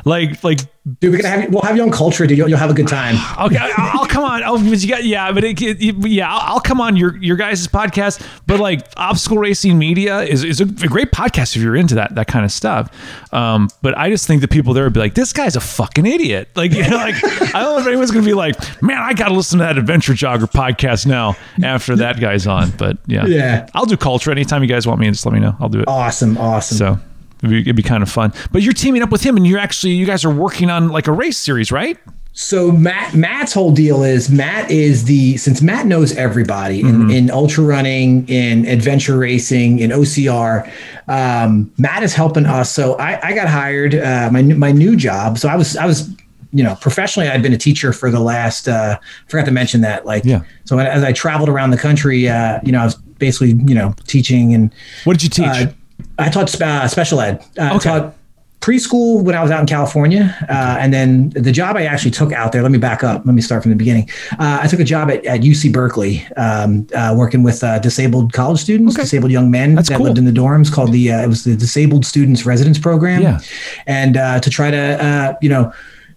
[0.05, 0.61] Like like
[1.01, 2.75] dude we're gonna have you, we'll have you on Cultra dude you'll, you'll have a
[2.75, 3.15] good time
[3.47, 4.43] Okay, I'll, I'll come on.
[4.45, 5.79] Oh, you got yeah, but it, it-
[6.09, 8.25] yeah, I'll, I'll come on your your guys' podcast.
[8.47, 12.15] But like Obstacle Racing Media is is a, a great podcast if you're into that
[12.15, 12.91] that kind of stuff.
[13.35, 16.07] Um, but I just think that people there would be like, this guy's a fucking
[16.07, 16.49] idiot.
[16.57, 17.17] Like, you know, like
[17.55, 19.77] I don't know if anyone's gonna be like, man, I got to listen to that
[19.79, 22.71] Adventure Jogger podcast now after that guy's on.
[22.71, 23.69] But yeah, Yeah.
[23.75, 25.09] I'll do Cultra anytime you guys want me.
[25.11, 25.55] Just let me know.
[25.61, 25.89] I'll do it.
[25.89, 26.99] awesome awesome So.
[27.39, 29.59] It'd be, it'd be kind of fun, but you're teaming up with him, and you're
[29.59, 31.99] actually you guys are working on like a race series, right?
[32.41, 37.31] So Matt Matt's whole deal is Matt is the since Matt knows everybody in, in
[37.33, 40.71] ultra running, in adventure racing, in OCR.
[41.09, 42.71] Um, Matt is helping us.
[42.73, 45.37] So I, I got hired uh, my my new job.
[45.37, 46.09] So I was I was
[46.53, 50.07] you know professionally I'd been a teacher for the last uh, forgot to mention that
[50.07, 50.43] like Yeah.
[50.65, 53.97] So as I traveled around the country, uh, you know I was basically you know
[54.07, 54.73] teaching and
[55.03, 55.75] What did you teach?
[56.19, 57.41] I taught uh, special ed.
[57.59, 58.15] Uh, I taught
[58.61, 62.33] preschool when I was out in California, uh, and then the job I actually took
[62.33, 62.61] out there.
[62.61, 63.25] Let me back up.
[63.25, 64.11] Let me start from the beginning.
[64.33, 68.33] Uh, I took a job at, at UC Berkeley, um, uh, working with uh, disabled
[68.33, 69.05] college students, Okay.
[69.05, 70.07] disabled young men That's that cool.
[70.07, 70.73] lived in the dorms.
[70.73, 73.23] Called the uh, it was the Disabled Students Residence Program.
[73.23, 73.39] Yeah.
[73.87, 75.73] and uh, to try to uh, you know.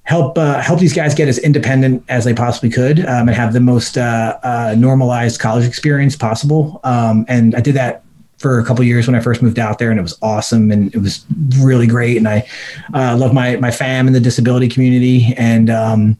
[0.05, 3.53] Help uh, help these guys get as independent as they possibly could um, and have
[3.53, 6.79] the most uh, uh, normalized college experience possible.
[6.83, 8.03] Um, and I did that
[8.41, 10.93] for a couple years when I first moved out there, and it was awesome and
[10.93, 11.25] it was
[11.59, 12.17] really great.
[12.17, 12.45] And I
[12.93, 16.17] uh, love my my fam in the disability community, and um,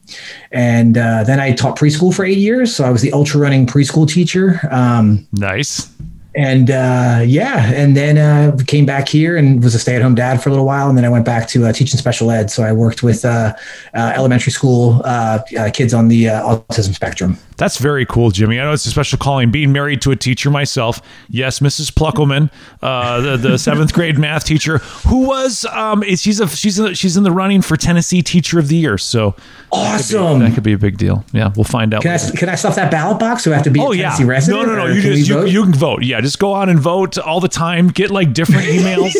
[0.52, 3.66] and uh, then I taught preschool for eight years, so I was the ultra running
[3.66, 4.60] preschool teacher.
[4.70, 5.91] Um, nice.
[6.34, 10.14] And uh, yeah, and then uh, came back here and was a stay at home
[10.14, 12.50] dad for a little while, and then I went back to uh, teaching special ed.
[12.50, 13.54] So I worked with uh,
[13.94, 17.38] uh, elementary school uh, uh, kids on the uh, autism spectrum.
[17.58, 18.58] That's very cool, Jimmy.
[18.58, 19.50] I know it's a special calling.
[19.50, 21.92] Being married to a teacher myself, yes, Mrs.
[21.92, 26.94] Pluckelman, uh, the, the seventh grade math teacher, who was um, she's a she's a,
[26.94, 28.96] she's in the running for Tennessee Teacher of the Year.
[28.96, 29.36] So
[29.74, 30.40] Awesome.
[30.40, 31.24] that could be a big deal.
[31.32, 32.02] Yeah, we'll find out.
[32.02, 33.44] Can I can I stuff that ballot box?
[33.44, 34.66] Do I have to be Oh a yeah, resident?
[34.66, 34.92] no, no, no.
[34.92, 35.48] You can just you, vote?
[35.48, 36.02] you can vote.
[36.04, 37.88] Yeah, just go on and vote all the time.
[37.88, 39.14] Get like different emails.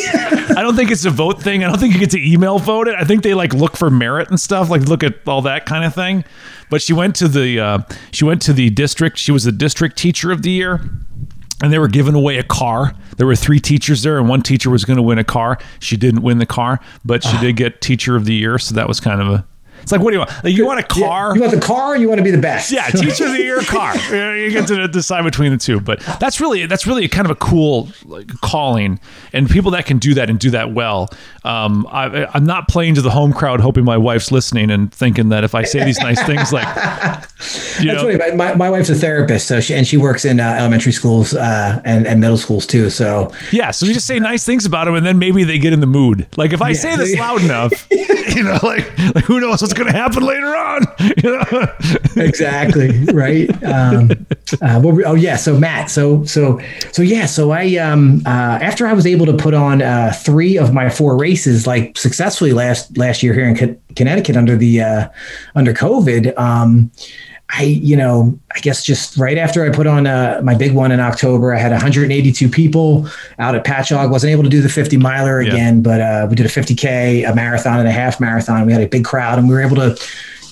[0.56, 1.64] I don't think it's a vote thing.
[1.64, 2.94] I don't think you get to email vote it.
[2.96, 4.68] I think they like look for merit and stuff.
[4.68, 6.22] Like look at all that kind of thing.
[6.68, 7.78] But she went to the uh,
[8.12, 9.16] she went to the district.
[9.18, 10.80] She was the district teacher of the year.
[11.62, 12.94] and they were giving away a car.
[13.16, 15.58] There were three teachers there, and one teacher was going to win a car.
[15.80, 18.58] She didn't win the car, but she did get teacher of the year.
[18.58, 19.46] So that was kind of a.
[19.82, 20.44] It's like, what do you want?
[20.44, 21.34] Like, you want a car?
[21.34, 22.70] You want the car, or you want to be the best?
[22.70, 23.94] Yeah, teacher of the year car.
[24.12, 27.34] You get to decide between the two, but that's really that's really kind of a
[27.34, 29.00] cool like, calling,
[29.32, 31.10] and people that can do that and do that well.
[31.44, 35.30] Um, I, I'm not playing to the home crowd, hoping my wife's listening and thinking
[35.30, 36.66] that if I say these nice things, like
[37.80, 38.36] you That's know, funny.
[38.36, 41.80] My, my wife's a therapist, so she and she works in uh, elementary schools uh,
[41.84, 42.90] and, and middle schools too.
[42.90, 43.70] So yeah.
[43.70, 45.86] So you just say nice things about them, and then maybe they get in the
[45.86, 46.26] mood.
[46.36, 49.90] Like if I say this loud enough, you know, like like who knows what's going
[49.90, 50.86] to happen later on?
[52.16, 53.50] Exactly right.
[53.64, 54.10] Um,
[54.60, 56.60] uh, oh yeah, so Matt, so so
[56.92, 60.58] so yeah, so I um, uh, after I was able to put on uh, three
[60.58, 64.82] of my four races like successfully last last year here in Con- Connecticut under the
[64.82, 65.08] uh,
[65.54, 66.36] under COVID.
[66.38, 66.90] Um,
[67.54, 70.90] I, you know, I guess just right after I put on uh, my big one
[70.90, 73.06] in October, I had 182 people
[73.38, 74.10] out at Pachaug.
[74.10, 75.52] Wasn't able to do the 50 miler Yeah.
[75.52, 78.64] again, but uh, we did a 50k, a marathon, and a half marathon.
[78.64, 79.96] We had a big crowd, and we were able to,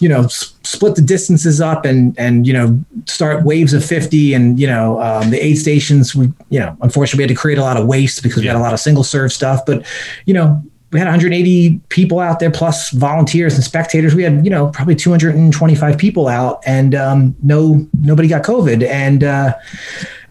[0.01, 4.35] you know, s- split the distances up and and you know start waves of 50.
[4.35, 6.15] And you know, um, the aid stations.
[6.15, 8.57] We, you know, unfortunately, we had to create a lot of waste because we had
[8.57, 9.65] a lot of single serve stuff.
[9.65, 9.87] But
[10.27, 14.15] you know, we had 180 people out there plus volunteers and spectators.
[14.15, 18.85] We had, you know, probably 225 people out and um, no, nobody got COVID.
[18.85, 19.55] And uh,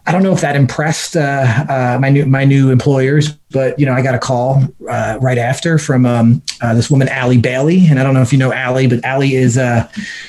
[0.05, 3.86] I don't know if that impressed uh, uh, my new, my new employers, but you
[3.86, 7.88] know, I got a call uh, right after from um, uh, this woman, Allie Bailey.
[7.88, 9.88] And I don't know if you know Allie, but Allie is, uh,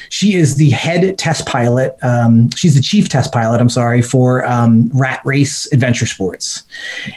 [0.09, 1.97] she is the head test pilot.
[2.03, 6.63] Um, she's the chief test pilot, I'm sorry, for um, Rat Race Adventure Sports.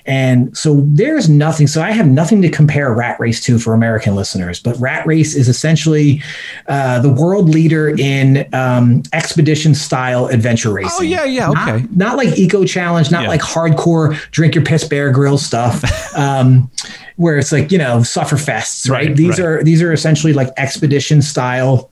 [0.05, 1.67] And so there's nothing.
[1.67, 5.35] So I have nothing to compare Rat Race to for American listeners, but Rat Race
[5.35, 6.21] is essentially
[6.67, 10.91] uh, the world leader in um, expedition style adventure racing.
[10.99, 11.85] Oh yeah, yeah, Not- okay.
[11.95, 13.29] Not, like Eco Challenge, not Yeah.
[13.29, 15.83] like hardcore drink your piss Bear Grylls stuff.
[16.15, 16.69] Um,
[17.17, 19.07] where it's like you know suffer fests, right?
[19.07, 19.47] Right, these right.
[19.47, 21.89] are these are essentially like expedition style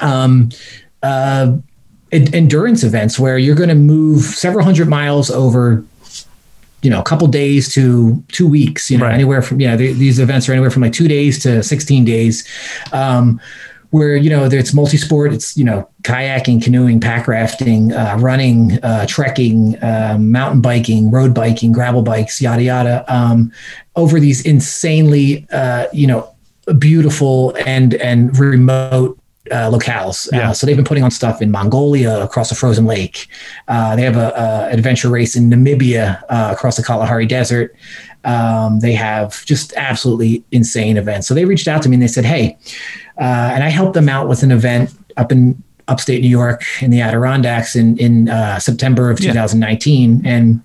[0.00, 0.50] um,
[1.02, 1.56] uh,
[2.12, 5.84] en- endurance events where you're going to move several hundred miles over
[6.82, 9.14] you know a couple days to two weeks you know Right.
[9.14, 12.04] anywhere from you know th- these events are anywhere from like two days to 16
[12.04, 12.46] days
[12.92, 13.40] um,
[13.90, 19.06] where you know it's multi-sport it's you know kayaking canoeing pack rafting uh, running uh,
[19.06, 23.52] trekking um, mountain biking road biking gravel bikes yada yada um,
[23.96, 26.28] over these insanely uh, you know
[26.78, 29.18] beautiful and and remote
[29.50, 30.28] uh, locales.
[30.32, 30.50] Yeah.
[30.50, 33.28] Uh, so they've been putting on stuff in Mongolia across a frozen lake.
[33.68, 37.74] Uh, they have a, a adventure race in Namibia uh, across the Kalahari Desert.
[38.24, 41.28] Um, they have just absolutely insane events.
[41.28, 42.58] So they reached out to me and they said, "Hey,"
[43.18, 46.90] uh, and I helped them out with an event up in upstate New York in
[46.90, 49.30] the Adirondacks in in uh, September of Yeah.
[49.32, 50.60] 2019, and.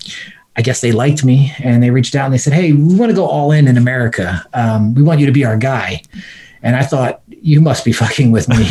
[0.57, 3.09] I guess they liked me and they reached out and they said, Hey, we want
[3.09, 4.45] to go all in in America.
[4.53, 6.01] Um, we want you to be our guy.
[6.61, 8.57] And I thought, you must be fucking with me.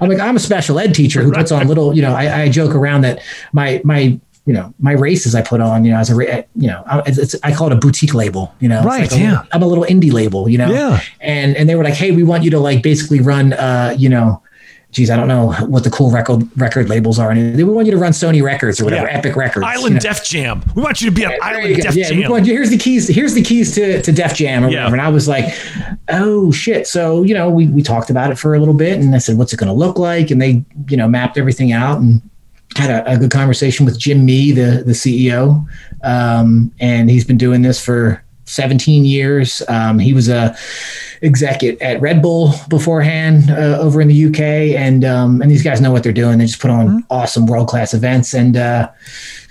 [0.00, 2.48] I'm like, I'm a special ed teacher who puts on little, you know, I, I
[2.48, 3.20] joke around that
[3.52, 4.18] my, my,
[4.48, 6.14] you know, my races I put on, you know, as a,
[6.56, 9.12] you know, I- it's, it's, I call it a boutique label, you know, Right, like
[9.12, 9.42] a- yeah.
[9.52, 10.70] I'm a little indie label, you know?
[10.72, 11.00] Yeah.
[11.20, 14.08] And, and they were like, Hey, we want you to like basically run, uh, you
[14.08, 14.42] know,
[14.90, 17.30] geez, I don't know what the cool record record labels are.
[17.30, 19.18] And they want you to run Sony Records or whatever, Yeah.
[19.18, 19.66] Epic Records.
[19.66, 20.00] you Island know?
[20.00, 20.62] Def Jam.
[20.74, 21.82] We want you to be on There Island.
[21.82, 22.30] Def yeah, Jam.
[22.30, 23.06] well, here's the keys.
[23.06, 24.78] Here's the keys to, to Def Jam or Yeah.
[24.84, 24.94] whatever.
[24.96, 25.44] And I was like,
[26.08, 26.86] oh shit.
[26.86, 29.36] So, you know, we, we talked about it for a little bit and I said,
[29.36, 30.30] what's it going to look like?
[30.30, 32.22] And they, you know, mapped everything out and
[32.78, 35.66] had a, a good conversation with Jim Mee, the, the CEO.
[36.02, 39.62] Um, and he's been doing this for 17 years.
[39.68, 40.56] Um, he was a
[41.22, 44.40] exec at, at Red Bull beforehand uh, over in the UK.
[44.78, 46.38] And, um, and these guys know what they're doing.
[46.38, 48.34] They just put on awesome world-class events.
[48.34, 48.90] And, uh,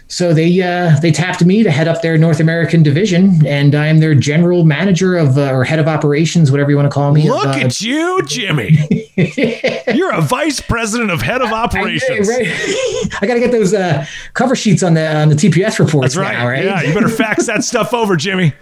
[0.10, 3.88] so they uh, they tapped me to head up their North American division, and I
[3.88, 7.12] am their general manager of uh, or head of operations, whatever you want to call
[7.12, 7.30] me.
[7.30, 8.78] Look of, uh, at you, Jimmy.
[9.94, 12.30] You're a vice president of head of I, operations.
[12.30, 12.48] right.
[13.22, 16.18] I got to get those uh, cover sheets on the on the TPS reports That's
[16.18, 16.34] right.
[16.34, 16.64] now, right?
[16.64, 18.54] Yeah, you better fax that stuff over, Jimmy.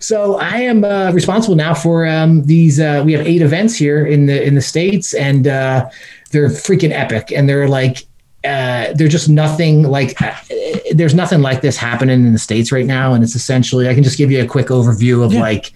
[0.00, 2.78] So I am uh, responsible now for um, these.
[2.78, 5.88] Uh, we have eight events here in the in the states, and uh,
[6.32, 7.32] they're freaking epic.
[7.32, 8.05] And they're like,
[8.46, 10.20] uh, they're just nothing like.
[10.22, 10.32] Uh,
[10.92, 13.88] there's nothing like this happening in the states right now, and it's essentially.
[13.88, 15.40] I can just give you a quick overview of Yeah.
[15.40, 15.72] like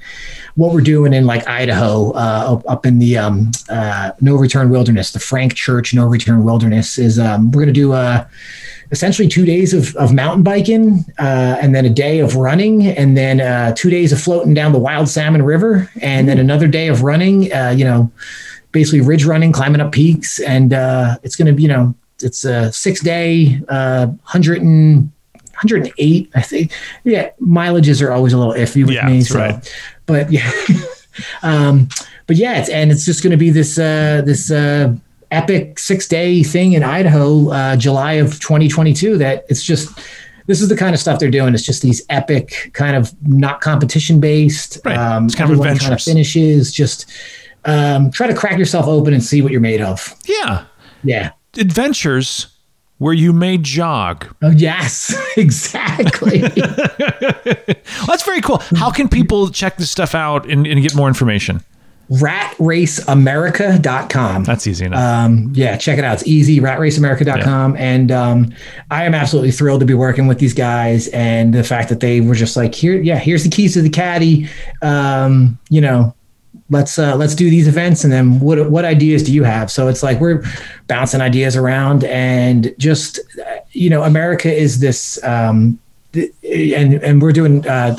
[0.56, 5.12] what we're doing in like Idaho, uh, up, in the um, uh, No Return Wilderness,
[5.12, 7.18] the Frank Church No Return Wilderness is.
[7.18, 8.26] Um, we're gonna do uh,
[8.90, 13.16] essentially two days of, of mountain biking uh, and then a day of running and
[13.16, 16.88] then uh, two days of floating down the wild salmon river and then another day
[16.88, 18.10] of running uh, you know
[18.72, 22.44] basically ridge running climbing up peaks and uh, it's going to be you know it's
[22.44, 25.10] a six day, uh, hundred and
[25.62, 26.72] 108, I think.
[27.04, 29.22] Yeah, mileages are always a little iffy with Yeah, me.
[29.22, 29.74] So, right.
[30.06, 30.50] but yeah,
[31.42, 31.88] um,
[32.26, 34.94] but yeah, it's, and it's just going to be this uh, this uh,
[35.30, 39.18] epic six day thing in Idaho, uh, July of 2022.
[39.18, 39.98] That it's just
[40.46, 41.54] this is the kind of stuff they're doing.
[41.54, 44.78] It's just these epic kind of not competition based.
[44.84, 44.96] Right.
[44.96, 46.72] Um, It's kind of everyone kind of finishes.
[46.72, 47.10] Just
[47.66, 50.14] um, try to crack yourself open and see what you're made of.
[50.24, 50.64] Yeah.
[51.04, 51.32] Yeah.
[51.58, 52.46] Adventures
[52.98, 54.26] where you may jog.
[54.42, 56.40] Oh yes, exactly.
[58.06, 58.58] That's very cool.
[58.76, 61.62] How can people check this stuff out and, and get more information?
[62.10, 64.44] ratraceamerica.com.
[64.44, 64.98] That's easy enough.
[64.98, 66.14] Um, yeah, check it out.
[66.14, 67.76] It's easy, ratraceamerica.com.
[67.76, 68.52] And um,
[68.90, 72.20] I am absolutely thrilled to be working with these guys and the fact that they
[72.20, 74.48] were just like, here, yeah, here's the keys to the caddy.
[74.82, 76.12] Um, you know,
[76.70, 79.70] let's uh, let's do these events and then what what ideas do you have?
[79.70, 80.42] So it's like we're
[80.86, 83.20] bouncing ideas around and just
[83.72, 85.78] you know, America is this um,
[86.14, 87.96] and and we're doing uh,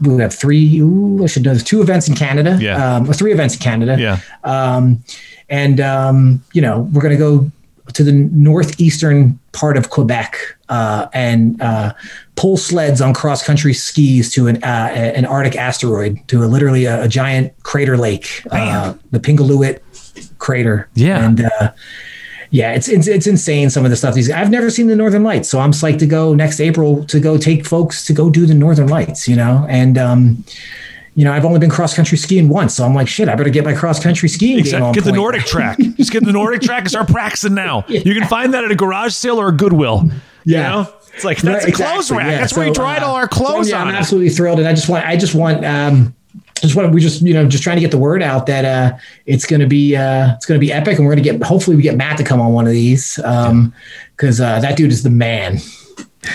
[0.00, 0.80] we have three.
[0.80, 1.50] Ooh, I should know.
[1.50, 2.58] There's two events in Canada.
[2.60, 2.96] Yeah.
[2.96, 3.96] Um, or three events in Canada.
[3.98, 4.20] yeah.
[4.44, 5.02] Um,
[5.48, 7.50] and um, you know, we're going to go
[7.92, 10.36] to the northeastern part of Quebec
[10.68, 11.92] uh, and uh,
[12.34, 16.84] pull sleds on cross country skis to an uh, an Arctic asteroid to a, literally
[16.84, 19.80] a, a giant crater lake, uh, the Pingualuit
[20.38, 20.88] crater.
[20.94, 21.24] Yeah.
[21.24, 21.44] and.
[21.44, 21.72] Uh,
[22.50, 23.70] yeah, it's, it's it's insane.
[23.70, 26.06] Some of the stuff these I've never seen the Northern Lights, so I'm psyched to
[26.06, 29.26] go next April to go take folks to go do the Northern Lights.
[29.26, 30.44] You know, and um,
[31.16, 33.50] you know I've only been cross country skiing once, so I'm like, shit, I better
[33.50, 35.16] get my cross country skiing game on Get the point.
[35.16, 35.78] Nordic track.
[35.96, 37.84] Just get the Nordic track and start practicing now.
[37.88, 40.08] You can find that at a garage sale or a Goodwill.
[40.44, 40.58] Yeah.
[40.78, 40.92] You know?
[41.14, 42.26] It's like that's Right, a clothes exactly, rack.
[42.30, 42.38] yeah.
[42.40, 43.88] That's where we So, dried uh, all our so, clothes yeah, on.
[43.88, 46.14] I'm absolutely thrilled, and I just want I just want um,
[46.60, 48.96] just want we just you know just trying to get the word out that uh,
[49.24, 51.42] it's going to be uh, it's going to be epic, and we're going to get
[51.42, 53.72] hopefully we get Matt to come on one of these um,
[54.14, 55.56] because uh, that dude is the man.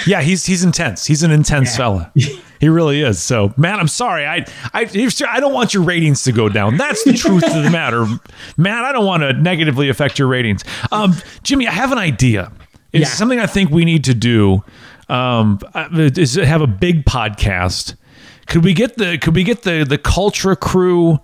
[0.07, 1.05] Yeah, he's he's intense.
[1.05, 2.11] He's an intense fella.
[2.61, 3.19] He really is.
[3.21, 4.25] So, man, I'm sorry.
[4.25, 4.81] I I
[5.29, 6.77] I don't want your ratings to go down.
[6.77, 8.05] That's the truth of the matter,
[8.55, 8.85] Matt.
[8.85, 10.63] I don't want to negatively affect your ratings.
[10.91, 12.51] Um, Jimmy, I have an idea.
[12.93, 13.15] It's Yeah.
[13.15, 14.63] something I think we need to do.
[15.09, 17.95] Um, uh, is have a big podcast.
[18.45, 21.19] Could we get the Could we get the the Cultra crew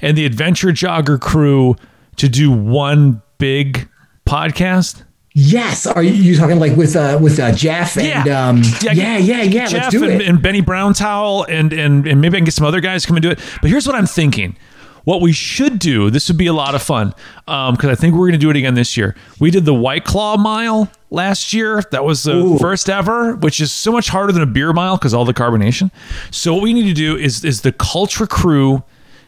[0.00, 1.76] and the Adventure Jogger crew
[2.16, 3.88] to do one big
[4.28, 5.02] podcast?
[5.36, 8.48] Yes, are you, you talking like with uh, with uh, Geoff and Yeah.
[8.48, 10.28] um, Yeah, yeah, yeah, yeah, Let's Geoff do and, it.
[10.28, 13.08] and Benny Brown Towel and, and and maybe I can get some other guys to
[13.08, 13.40] come and do it.
[13.60, 14.56] But here's what I'm thinking.
[15.02, 17.12] What we should do, this would be a lot of fun,
[17.44, 19.14] because I think we're going to do it again this year.
[19.38, 21.82] We did the White Claw Mile last year.
[21.90, 22.56] That was the Ooh.
[22.58, 25.90] first ever, which is so much harder than a beer mile because all the carbonation.
[26.30, 28.82] So what we need to do is is the Cultra Crew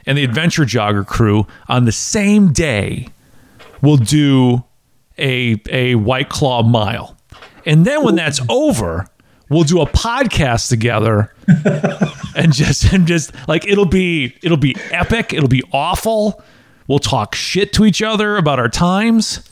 [0.07, 3.09] and the Adventure Jogger crew on the same day
[3.82, 4.64] will do
[5.18, 7.16] a a White Claw mile,
[7.64, 9.06] and then when that's over,
[9.48, 11.32] we'll do a podcast together,
[12.36, 15.32] and just and just like it'll be it'll be epic.
[15.32, 16.42] It'll be awful.
[16.88, 19.48] We'll talk shit to each other about our times.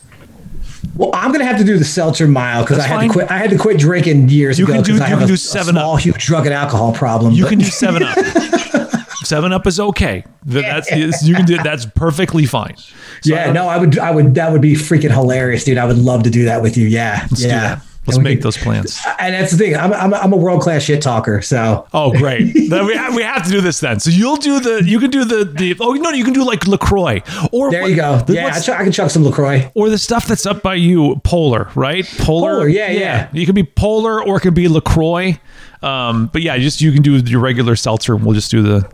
[0.97, 3.09] Well, I'm gonna have to do the seltzer mile because I had fine.
[3.09, 3.31] to quit.
[3.31, 5.25] I had to quit drinking years You ago can do- because I you have can
[5.25, 7.33] a, do a 7 small, huge drug and alcohol problem.
[7.33, 8.17] You but- can do Seven Up.
[9.25, 10.25] Seven Up is okay.
[10.47, 12.77] That- That's you can do that's perfectly fine.
[12.77, 15.79] So yeah, no, I would, I would, that would be freaking hilarious, dude.
[15.79, 16.87] I would love to do that with you.
[16.87, 17.81] Yeah, let's yeah.
[18.07, 19.01] Let's make could- those plans.
[19.19, 19.75] And that's the thing.
[19.77, 21.41] I'm, I'm, I'm a world class shit talker.
[21.41, 22.53] So Oh, great!
[22.69, 23.99] then we have, we have to do this then.
[23.99, 26.67] So you'll do the you can do the the oh no you can do like
[26.67, 28.19] Lacroix or there you go.
[28.19, 29.71] the- Yeah, I, ch- I can chuck some Lacroix.
[29.75, 32.05] or the stuff that's up by you, Polar, right?
[32.19, 33.29] Polar, Polar, yeah, yeah.
[33.33, 35.39] You can be Polar or it could be Lacroix.
[35.83, 38.91] Um, but yeah, just you can do your regular seltzer, and we'll just do the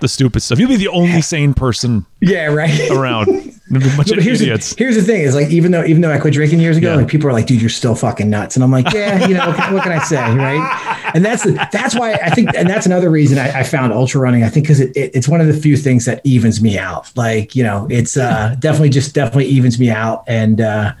[0.00, 0.58] the stupid stuff.
[0.58, 2.90] You'll be the only sane person Yeah, right.
[2.90, 3.26] around.
[3.70, 6.12] There'll a bunch But here's the, here's the thing: is like even though even though
[6.12, 6.96] I quit drinking years ago, Yeah.
[6.96, 9.46] like people are like, "Dude, you're still fucking nuts," and I'm like, "Yeah, you know,
[9.46, 12.68] what can, what can I say, right?" And that's the, that's why I think, and
[12.68, 14.44] that's another reason I, I found ultra running.
[14.44, 17.10] I think because it, it, it's one of the few things that evens me out.
[17.16, 20.24] Like you know, it's uh, definitely just definitely evens me out.
[20.26, 20.92] And uh,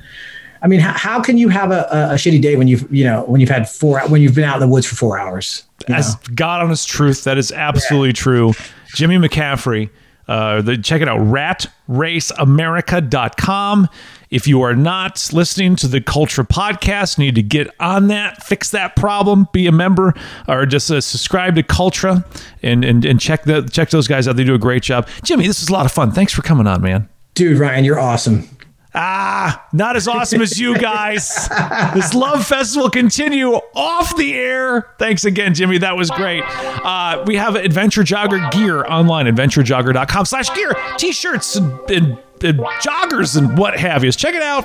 [0.62, 3.24] I mean, how, how can you have a, a, shitty day when you've you know
[3.24, 5.64] when you've had four when you've been out in the woods for four hours?
[5.88, 6.34] As know?
[6.34, 8.54] God honest truth, that is absolutely true.
[8.94, 9.90] Jimmy McCaffrey.
[10.26, 13.88] Uh, the, check it out, ratraceamerica.com.
[14.30, 18.70] If you are not listening to the Cultra Podcast, need to get on that, fix
[18.70, 20.14] that problem, be a member,
[20.48, 22.24] or just uh, subscribe to Cultra
[22.62, 24.36] and, and and check the check those guys out.
[24.36, 25.08] They do a great job.
[25.22, 26.10] Jimmy, this is a lot of fun.
[26.10, 27.10] Thanks for coming on, man.
[27.34, 28.48] Dude, Ryan, you're awesome.
[28.94, 31.48] Ah, not as awesome as you guys.
[31.94, 34.88] this love fest will continue off the air.
[34.98, 35.78] Thanks again, Jimmy.
[35.78, 36.44] That was great.
[36.46, 43.36] Uh, we have Adventure Jogger gear online, adventurejogger.com slash gear, t-shirts and, and, and joggers
[43.36, 44.12] and what have you.
[44.12, 44.64] Check it out.